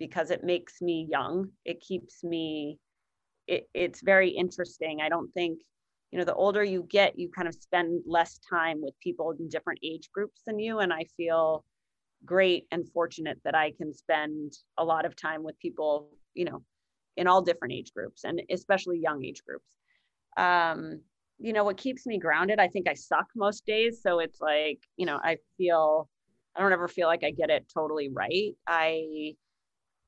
because 0.00 0.30
it 0.30 0.42
makes 0.42 0.80
me 0.80 1.06
young. 1.08 1.50
It 1.64 1.80
keeps 1.80 2.24
me 2.24 2.78
it, 3.46 3.68
it's 3.74 4.02
very 4.02 4.30
interesting. 4.30 5.00
I 5.00 5.08
don't 5.08 5.32
think 5.32 5.60
you 6.10 6.18
know 6.18 6.24
the 6.24 6.34
older 6.34 6.64
you 6.64 6.84
get 6.90 7.18
you 7.18 7.30
kind 7.30 7.46
of 7.46 7.54
spend 7.54 8.02
less 8.06 8.40
time 8.50 8.80
with 8.82 8.98
people 9.00 9.32
in 9.38 9.48
different 9.48 9.78
age 9.84 10.10
groups 10.12 10.42
than 10.46 10.58
you 10.58 10.80
and 10.80 10.92
I 10.92 11.04
feel 11.16 11.64
great 12.24 12.66
and 12.72 12.88
fortunate 12.90 13.38
that 13.44 13.54
I 13.54 13.72
can 13.72 13.94
spend 13.94 14.54
a 14.78 14.84
lot 14.84 15.04
of 15.04 15.14
time 15.14 15.44
with 15.44 15.58
people, 15.60 16.10
you 16.34 16.44
know, 16.44 16.62
in 17.18 17.26
all 17.26 17.42
different 17.42 17.74
age 17.74 17.92
groups 17.92 18.24
and 18.24 18.40
especially 18.50 18.98
young 18.98 19.22
age 19.24 19.42
groups. 19.44 19.66
Um, 20.36 21.00
you 21.38 21.52
know, 21.52 21.64
what 21.64 21.76
keeps 21.76 22.06
me 22.06 22.18
grounded, 22.18 22.58
I 22.58 22.68
think 22.68 22.88
I 22.88 22.94
suck 22.94 23.26
most 23.36 23.66
days. 23.66 24.00
So 24.02 24.20
it's 24.20 24.40
like, 24.40 24.78
you 24.96 25.04
know, 25.04 25.18
I 25.22 25.36
feel, 25.56 26.08
I 26.56 26.62
don't 26.62 26.72
ever 26.72 26.88
feel 26.88 27.08
like 27.08 27.24
I 27.24 27.32
get 27.32 27.50
it 27.50 27.66
totally 27.72 28.08
right. 28.08 28.54
I, 28.66 29.34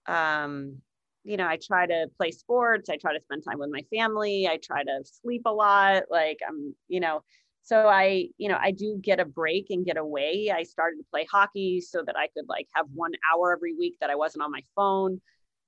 um, 0.06 0.78
you 1.24 1.36
know, 1.36 1.46
I 1.46 1.58
try 1.62 1.86
to 1.86 2.06
play 2.16 2.30
sports. 2.30 2.88
I 2.88 2.96
try 2.96 3.12
to 3.12 3.20
spend 3.20 3.44
time 3.44 3.58
with 3.58 3.70
my 3.70 3.82
family. 3.94 4.48
I 4.48 4.58
try 4.62 4.82
to 4.82 5.02
sleep 5.04 5.42
a 5.46 5.52
lot. 5.52 6.04
Like 6.10 6.38
I'm, 6.48 6.74
you 6.88 7.00
know, 7.00 7.22
so 7.62 7.88
I, 7.88 8.28
you 8.38 8.48
know, 8.48 8.58
I 8.60 8.70
do 8.70 8.98
get 9.02 9.20
a 9.20 9.24
break 9.24 9.66
and 9.70 9.84
get 9.84 9.96
away. 9.96 10.52
I 10.54 10.62
started 10.62 10.96
to 10.96 11.04
play 11.10 11.26
hockey 11.30 11.80
so 11.80 12.02
that 12.06 12.16
I 12.16 12.28
could 12.28 12.48
like 12.48 12.68
have 12.74 12.86
one 12.94 13.12
hour 13.30 13.52
every 13.52 13.74
week 13.76 13.96
that 14.00 14.10
I 14.10 14.16
wasn't 14.16 14.44
on 14.44 14.50
my 14.50 14.62
phone. 14.74 15.20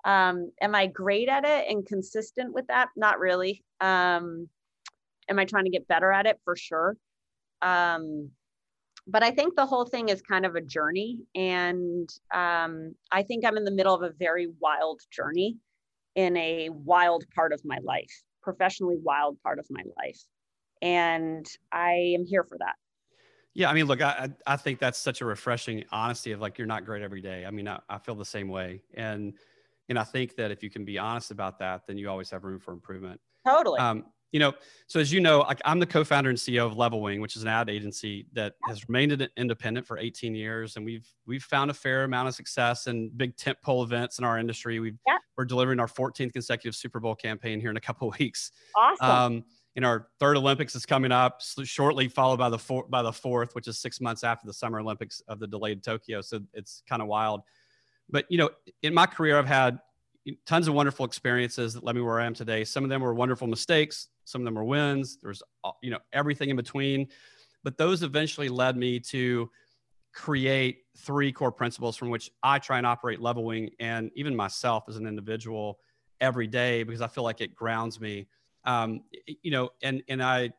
Um, 0.04 0.50
am 0.60 0.74
I 0.74 0.86
great 0.86 1.28
at 1.28 1.44
it 1.44 1.66
and 1.68 1.86
consistent 1.86 2.52
with 2.52 2.66
that? 2.68 2.88
Not 2.96 3.18
really. 3.18 3.64
Um, 3.80 4.48
am 5.28 5.38
I 5.38 5.44
trying 5.44 5.64
to 5.64 5.70
get 5.70 5.88
better 5.88 6.10
at 6.10 6.26
it? 6.26 6.40
For 6.44 6.56
sure. 6.56 6.96
Um, 7.60 8.30
but 9.06 9.22
I 9.22 9.30
think 9.30 9.56
the 9.56 9.66
whole 9.66 9.84
thing 9.84 10.08
is 10.08 10.22
kind 10.22 10.46
of 10.46 10.54
a 10.54 10.60
journey. 10.60 11.18
And 11.34 12.08
um, 12.32 12.94
I 13.10 13.22
think 13.22 13.44
I'm 13.44 13.56
in 13.56 13.64
the 13.64 13.70
middle 13.70 13.94
of 13.94 14.02
a 14.02 14.12
very 14.18 14.48
wild 14.60 15.00
journey 15.10 15.56
in 16.14 16.36
a 16.36 16.68
wild 16.70 17.24
part 17.34 17.52
of 17.52 17.60
my 17.64 17.78
life, 17.82 18.22
professionally 18.42 18.96
wild 19.02 19.38
part 19.42 19.58
of 19.58 19.66
my 19.70 19.82
life. 19.98 20.20
And 20.80 21.46
I 21.70 22.14
am 22.16 22.24
here 22.24 22.44
for 22.44 22.58
that. 22.58 22.74
Yeah, 23.54 23.68
I 23.68 23.74
mean, 23.74 23.84
look, 23.84 24.00
I 24.00 24.30
I 24.46 24.56
think 24.56 24.78
that's 24.78 24.98
such 24.98 25.20
a 25.20 25.26
refreshing 25.26 25.84
honesty 25.92 26.32
of 26.32 26.40
like 26.40 26.56
you're 26.56 26.66
not 26.66 26.86
great 26.86 27.02
every 27.02 27.20
day. 27.20 27.44
I 27.44 27.50
mean, 27.50 27.68
I, 27.68 27.80
I 27.88 27.98
feel 27.98 28.14
the 28.14 28.24
same 28.24 28.48
way, 28.48 28.82
and 28.94 29.34
and 29.88 29.98
I 29.98 30.04
think 30.04 30.36
that 30.36 30.50
if 30.50 30.62
you 30.62 30.70
can 30.70 30.84
be 30.84 30.98
honest 30.98 31.30
about 31.30 31.58
that, 31.58 31.86
then 31.86 31.98
you 31.98 32.08
always 32.08 32.30
have 32.30 32.44
room 32.44 32.58
for 32.58 32.72
improvement. 32.72 33.20
Totally. 33.46 33.80
Um, 33.80 34.04
you 34.32 34.40
know, 34.40 34.54
so 34.86 34.98
as 34.98 35.12
you 35.12 35.20
know, 35.20 35.40
like 35.40 35.60
I'm 35.64 35.78
the 35.78 35.86
co-founder 35.86 36.30
and 36.30 36.38
CEO 36.38 36.64
of 36.64 36.74
Level 36.76 37.02
Wing, 37.02 37.20
which 37.20 37.36
is 37.36 37.42
an 37.42 37.48
ad 37.48 37.68
agency 37.68 38.26
that 38.32 38.54
has 38.66 38.88
remained 38.88 39.28
independent 39.36 39.86
for 39.86 39.98
18 39.98 40.34
years, 40.34 40.76
and 40.76 40.84
we've 40.86 41.06
we've 41.26 41.42
found 41.42 41.70
a 41.70 41.74
fair 41.74 42.04
amount 42.04 42.28
of 42.28 42.34
success 42.34 42.86
in 42.86 43.10
big 43.14 43.36
tentpole 43.36 43.84
events 43.84 44.18
in 44.18 44.24
our 44.24 44.38
industry. 44.38 44.80
we 44.80 44.94
yeah. 45.06 45.18
We're 45.36 45.44
delivering 45.44 45.80
our 45.80 45.86
14th 45.86 46.32
consecutive 46.32 46.74
Super 46.74 47.00
Bowl 47.00 47.14
campaign 47.14 47.60
here 47.60 47.70
in 47.70 47.76
a 47.76 47.80
couple 47.80 48.08
of 48.08 48.18
weeks. 48.18 48.52
Awesome. 48.76 49.06
Um, 49.06 49.44
and 49.76 49.84
our 49.84 50.08
third 50.20 50.36
Olympics 50.36 50.74
is 50.74 50.84
coming 50.84 51.12
up 51.12 51.40
shortly, 51.64 52.08
followed 52.08 52.38
by 52.38 52.50
the 52.50 52.58
four, 52.58 52.86
by 52.88 53.02
the 53.02 53.12
fourth, 53.12 53.54
which 53.54 53.68
is 53.68 53.78
six 53.78 54.00
months 54.00 54.24
after 54.24 54.46
the 54.46 54.52
Summer 54.52 54.80
Olympics 54.80 55.22
of 55.28 55.38
the 55.38 55.46
delayed 55.46 55.82
Tokyo. 55.82 56.20
So 56.20 56.40
it's 56.52 56.82
kind 56.88 57.00
of 57.00 57.08
wild. 57.08 57.42
But 58.12 58.26
you 58.28 58.38
know, 58.38 58.50
in 58.82 58.94
my 58.94 59.06
career, 59.06 59.38
I've 59.38 59.46
had 59.46 59.80
tons 60.46 60.68
of 60.68 60.74
wonderful 60.74 61.04
experiences 61.04 61.74
that 61.74 61.82
led 61.82 61.96
me 61.96 62.02
where 62.02 62.20
I 62.20 62.26
am 62.26 62.34
today. 62.34 62.62
Some 62.62 62.84
of 62.84 62.90
them 62.90 63.00
were 63.00 63.14
wonderful 63.14 63.48
mistakes. 63.48 64.08
Some 64.24 64.42
of 64.42 64.44
them 64.44 64.54
were 64.54 64.64
wins. 64.64 65.18
There's, 65.20 65.42
you 65.82 65.90
know, 65.90 65.98
everything 66.12 66.50
in 66.50 66.56
between. 66.56 67.08
But 67.64 67.76
those 67.76 68.02
eventually 68.02 68.48
led 68.48 68.76
me 68.76 69.00
to 69.00 69.50
create 70.14 70.80
three 70.98 71.32
core 71.32 71.50
principles 71.50 71.96
from 71.96 72.10
which 72.10 72.30
I 72.42 72.58
try 72.58 72.76
and 72.76 72.86
operate 72.86 73.20
Level 73.20 73.44
Wing 73.44 73.70
and 73.80 74.10
even 74.14 74.36
myself 74.36 74.84
as 74.88 74.96
an 74.96 75.06
individual 75.06 75.78
every 76.20 76.46
day 76.46 76.82
because 76.82 77.00
I 77.00 77.08
feel 77.08 77.24
like 77.24 77.40
it 77.40 77.54
grounds 77.54 78.00
me. 78.00 78.28
Um, 78.64 79.02
you 79.42 79.50
know, 79.50 79.70
and 79.82 80.02
and 80.08 80.22
I, 80.22 80.52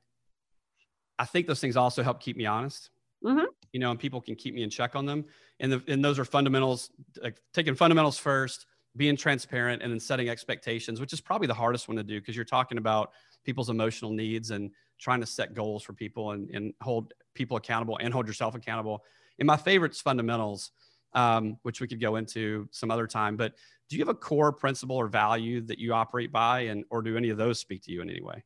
I 1.19 1.25
think 1.25 1.47
those 1.47 1.61
things 1.61 1.77
also 1.77 2.03
help 2.03 2.19
keep 2.19 2.35
me 2.35 2.45
honest. 2.45 2.89
Mm-hmm. 3.23 3.45
You 3.73 3.79
know, 3.79 3.91
and 3.91 3.99
people 3.99 4.21
can 4.21 4.35
keep 4.35 4.55
me 4.55 4.63
in 4.63 4.69
check 4.69 4.95
on 4.95 5.05
them. 5.05 5.25
And 5.59 5.71
the, 5.71 5.83
and 5.87 6.03
those 6.03 6.19
are 6.19 6.25
fundamentals. 6.25 6.91
Like 7.21 7.41
taking 7.53 7.75
fundamentals 7.75 8.17
first 8.17 8.65
being 8.95 9.17
transparent 9.17 9.81
and 9.81 9.91
then 9.91 9.99
setting 9.99 10.29
expectations, 10.29 10.99
which 10.99 11.13
is 11.13 11.21
probably 11.21 11.47
the 11.47 11.53
hardest 11.53 11.87
one 11.87 11.97
to 11.97 12.03
do 12.03 12.19
because 12.19 12.35
you're 12.35 12.45
talking 12.45 12.77
about 12.77 13.11
people's 13.43 13.69
emotional 13.69 14.11
needs 14.11 14.51
and 14.51 14.71
trying 14.99 15.19
to 15.19 15.25
set 15.25 15.53
goals 15.53 15.83
for 15.83 15.93
people 15.93 16.31
and, 16.31 16.49
and 16.51 16.73
hold 16.81 17.13
people 17.33 17.57
accountable 17.57 17.97
and 18.01 18.13
hold 18.13 18.27
yourself 18.27 18.55
accountable. 18.55 19.03
And 19.39 19.47
my 19.47 19.57
favorite's 19.57 19.99
fundamentals, 19.99 20.71
um, 21.13 21.57
which 21.63 21.81
we 21.81 21.87
could 21.87 21.99
go 21.99 22.17
into 22.17 22.67
some 22.71 22.91
other 22.91 23.07
time. 23.07 23.35
But 23.35 23.53
do 23.89 23.97
you 23.97 24.01
have 24.01 24.09
a 24.09 24.13
core 24.13 24.51
principle 24.51 24.95
or 24.95 25.07
value 25.07 25.61
that 25.61 25.79
you 25.79 25.93
operate 25.93 26.31
by, 26.31 26.61
and 26.61 26.85
or 26.89 27.01
do 27.01 27.17
any 27.17 27.29
of 27.29 27.37
those 27.37 27.59
speak 27.59 27.83
to 27.83 27.91
you 27.91 28.01
in 28.01 28.09
any 28.09 28.21
way? 28.21 28.43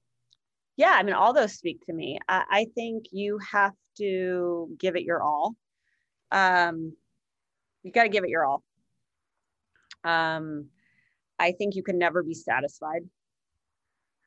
Yeah, 0.77 0.93
I 0.95 1.01
mean, 1.03 1.15
all 1.15 1.33
those 1.33 1.53
speak 1.53 1.85
to 1.87 1.93
me. 1.93 2.19
I, 2.29 2.43
I 2.49 2.65
think 2.75 3.05
you 3.11 3.39
have 3.51 3.73
to 3.97 4.69
give 4.79 4.95
it 4.95 5.03
your 5.03 5.23
all. 5.23 5.55
Um, 6.31 6.93
you 7.83 7.91
got 7.91 8.03
to 8.03 8.09
give 8.09 8.23
it 8.23 8.29
your 8.29 8.45
all. 8.45 8.63
Um, 10.03 10.67
I 11.39 11.51
think 11.51 11.75
you 11.75 11.83
can 11.83 11.97
never 11.97 12.23
be 12.23 12.35
satisfied. 12.35 13.01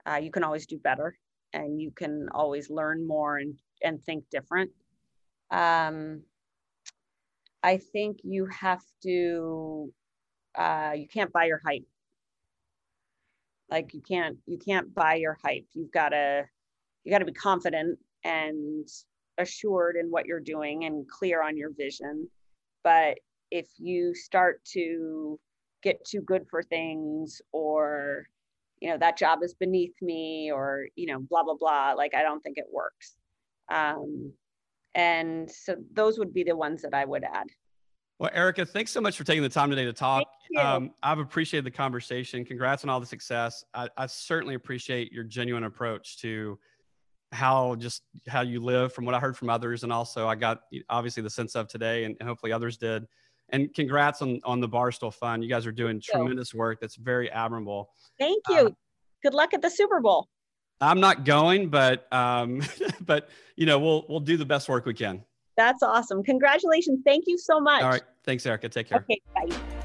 Uh, 0.04 0.16
you 0.16 0.30
can 0.30 0.42
always 0.44 0.66
do 0.66 0.78
better 0.78 1.16
and 1.52 1.80
you 1.80 1.92
can 1.92 2.28
always 2.32 2.68
learn 2.70 3.06
more 3.06 3.38
and, 3.38 3.54
and 3.82 4.02
think 4.02 4.24
different. 4.30 4.70
Um, 5.50 6.22
I 7.62 7.76
think 7.76 8.18
you 8.24 8.46
have 8.46 8.82
to, 9.04 9.92
uh, 10.56 10.92
you 10.96 11.06
can't 11.06 11.32
buy 11.32 11.44
your 11.46 11.60
hype. 11.64 11.84
Like 13.70 13.94
you 13.94 14.02
can't 14.06 14.36
you 14.46 14.58
can't 14.58 14.94
buy 14.94 15.14
your 15.14 15.38
hype. 15.42 15.66
You've 15.72 15.92
got 15.92 16.10
to 16.10 16.44
you 17.04 17.12
got 17.12 17.18
to 17.18 17.24
be 17.24 17.32
confident 17.32 17.98
and 18.24 18.86
assured 19.38 19.96
in 19.96 20.10
what 20.10 20.26
you're 20.26 20.40
doing 20.40 20.84
and 20.84 21.08
clear 21.08 21.42
on 21.42 21.56
your 21.56 21.70
vision. 21.72 22.28
But 22.82 23.18
if 23.50 23.68
you 23.78 24.14
start 24.14 24.64
to 24.72 25.38
get 25.82 26.04
too 26.04 26.20
good 26.20 26.46
for 26.50 26.62
things 26.62 27.40
or 27.52 28.26
you 28.80 28.88
know 28.90 28.98
that 28.98 29.16
job 29.16 29.40
is 29.42 29.54
beneath 29.54 29.94
me 30.02 30.50
or 30.52 30.86
you 30.96 31.06
know 31.06 31.20
blah 31.20 31.42
blah 31.42 31.54
blah 31.58 31.92
like 31.92 32.14
i 32.14 32.22
don't 32.22 32.40
think 32.42 32.58
it 32.58 32.66
works 32.72 33.16
um, 33.72 34.32
and 34.94 35.50
so 35.50 35.76
those 35.92 36.18
would 36.18 36.34
be 36.34 36.42
the 36.42 36.56
ones 36.56 36.82
that 36.82 36.94
i 36.94 37.04
would 37.04 37.24
add 37.24 37.46
well 38.20 38.30
erika 38.32 38.64
thanks 38.64 38.92
so 38.92 39.00
much 39.00 39.16
for 39.16 39.24
taking 39.24 39.42
the 39.42 39.48
time 39.48 39.68
today 39.70 39.84
to 39.84 39.92
talk 39.92 40.24
um, 40.56 40.92
i've 41.02 41.18
appreciated 41.18 41.64
the 41.64 41.70
conversation 41.70 42.44
congrats 42.44 42.84
on 42.84 42.90
all 42.90 43.00
the 43.00 43.06
success 43.06 43.64
I, 43.74 43.88
I 43.96 44.06
certainly 44.06 44.54
appreciate 44.54 45.12
your 45.12 45.24
genuine 45.24 45.64
approach 45.64 46.18
to 46.18 46.56
how 47.32 47.74
just 47.76 48.02
how 48.28 48.42
you 48.42 48.60
live 48.60 48.92
from 48.92 49.04
what 49.04 49.16
i 49.16 49.18
heard 49.18 49.36
from 49.36 49.50
others 49.50 49.82
and 49.82 49.92
also 49.92 50.28
i 50.28 50.36
got 50.36 50.60
obviously 50.88 51.24
the 51.24 51.30
sense 51.30 51.56
of 51.56 51.66
today 51.66 52.04
and 52.04 52.16
hopefully 52.22 52.52
others 52.52 52.76
did 52.76 53.06
and 53.52 53.72
congrats 53.74 54.22
on 54.22 54.40
on 54.44 54.60
the 54.60 54.68
Barstool 54.68 55.12
Fund. 55.12 55.42
You 55.42 55.50
guys 55.50 55.66
are 55.66 55.72
doing 55.72 56.00
tremendous 56.00 56.54
work. 56.54 56.80
That's 56.80 56.96
very 56.96 57.30
admirable. 57.30 57.90
Thank 58.18 58.42
you. 58.48 58.66
Uh, 58.66 58.70
Good 59.22 59.34
luck 59.34 59.52
at 59.52 59.60
the 59.60 59.68
Super 59.68 60.00
Bowl. 60.00 60.28
I'm 60.80 61.00
not 61.00 61.24
going, 61.24 61.68
but 61.68 62.10
um, 62.12 62.62
but 63.00 63.28
you 63.56 63.66
know 63.66 63.78
we'll 63.78 64.06
we'll 64.08 64.20
do 64.20 64.36
the 64.36 64.46
best 64.46 64.68
work 64.68 64.86
we 64.86 64.94
can. 64.94 65.24
That's 65.56 65.82
awesome. 65.82 66.22
Congratulations. 66.22 67.00
Thank 67.04 67.24
you 67.26 67.38
so 67.38 67.60
much. 67.60 67.82
All 67.82 67.90
right. 67.90 68.02
Thanks, 68.24 68.46
Erika. 68.46 68.68
Take 68.68 68.88
care. 68.88 68.98
Okay. 68.98 69.20
Bye. 69.34 69.80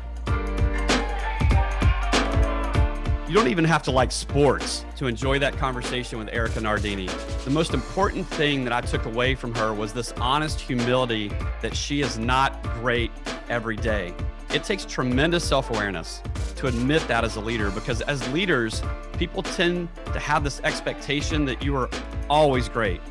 You 3.28 3.34
don't 3.34 3.48
even 3.48 3.66
have 3.66 3.82
to 3.84 3.92
like 3.92 4.12
sports 4.12 4.86
to 4.98 5.08
enjoy 5.08 5.40
that 5.40 5.58
conversation 5.58 6.20
with 6.20 6.30
Erika 6.32 6.62
Nardini. 6.62 7.08
The 7.44 7.50
most 7.50 7.74
important 7.74 8.28
thing 8.28 8.64
that 8.66 8.72
I 8.72 8.82
took 8.82 9.06
away 9.06 9.34
from 9.34 9.54
her 9.56 9.74
was 9.74 9.94
this 9.94 10.14
honest 10.14 10.62
humility 10.62 11.32
that 11.62 11.76
she 11.76 12.02
is 12.02 12.20
not 12.20 12.62
great 12.76 13.12
every 13.50 13.78
day. 13.78 14.14
It 14.54 14.64
takes 14.64 14.86
tremendous 14.86 15.44
self 15.44 15.72
awareness 15.72 16.22
to 16.58 16.68
admit 16.68 17.06
that 17.08 17.24
as 17.24 17.36
a 17.36 17.42
leader 17.42 17.72
because 17.72 18.02
as 18.02 18.26
leaders, 18.32 18.84
people 19.18 19.42
tend 19.42 19.90
to 20.14 20.20
have 20.20 20.44
this 20.44 20.62
expectation 20.64 21.46
that 21.46 21.64
you 21.64 21.76
are 21.76 21.90
always 22.30 22.70
great. 22.70 23.02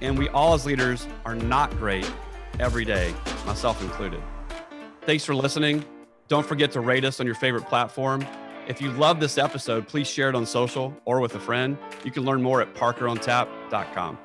And 0.00 0.18
we 0.18 0.28
all, 0.30 0.54
as 0.54 0.66
leaders, 0.66 1.06
are 1.24 1.34
not 1.34 1.70
great 1.78 2.10
every 2.60 2.84
day, 2.84 3.14
myself 3.46 3.82
included. 3.82 4.22
Thanks 5.02 5.24
for 5.24 5.34
listening. 5.34 5.84
Don't 6.28 6.46
forget 6.46 6.72
to 6.72 6.80
rate 6.80 7.04
us 7.04 7.20
on 7.20 7.26
your 7.26 7.34
favorite 7.34 7.66
platform 7.66 8.24
if 8.66 8.80
you 8.80 8.90
love 8.92 9.20
this 9.20 9.36
episode, 9.36 9.86
please 9.86 10.08
share 10.08 10.28
it 10.28 10.34
on 10.34 10.46
social 10.46 10.96
or 11.04 11.20
with 11.20 11.34
a 11.34 11.40
friend. 11.40 11.76
You 12.02 12.10
can 12.10 12.24
learn 12.24 12.42
more 12.42 12.62
at 12.62 12.74
parkerontap.com. 12.74 14.18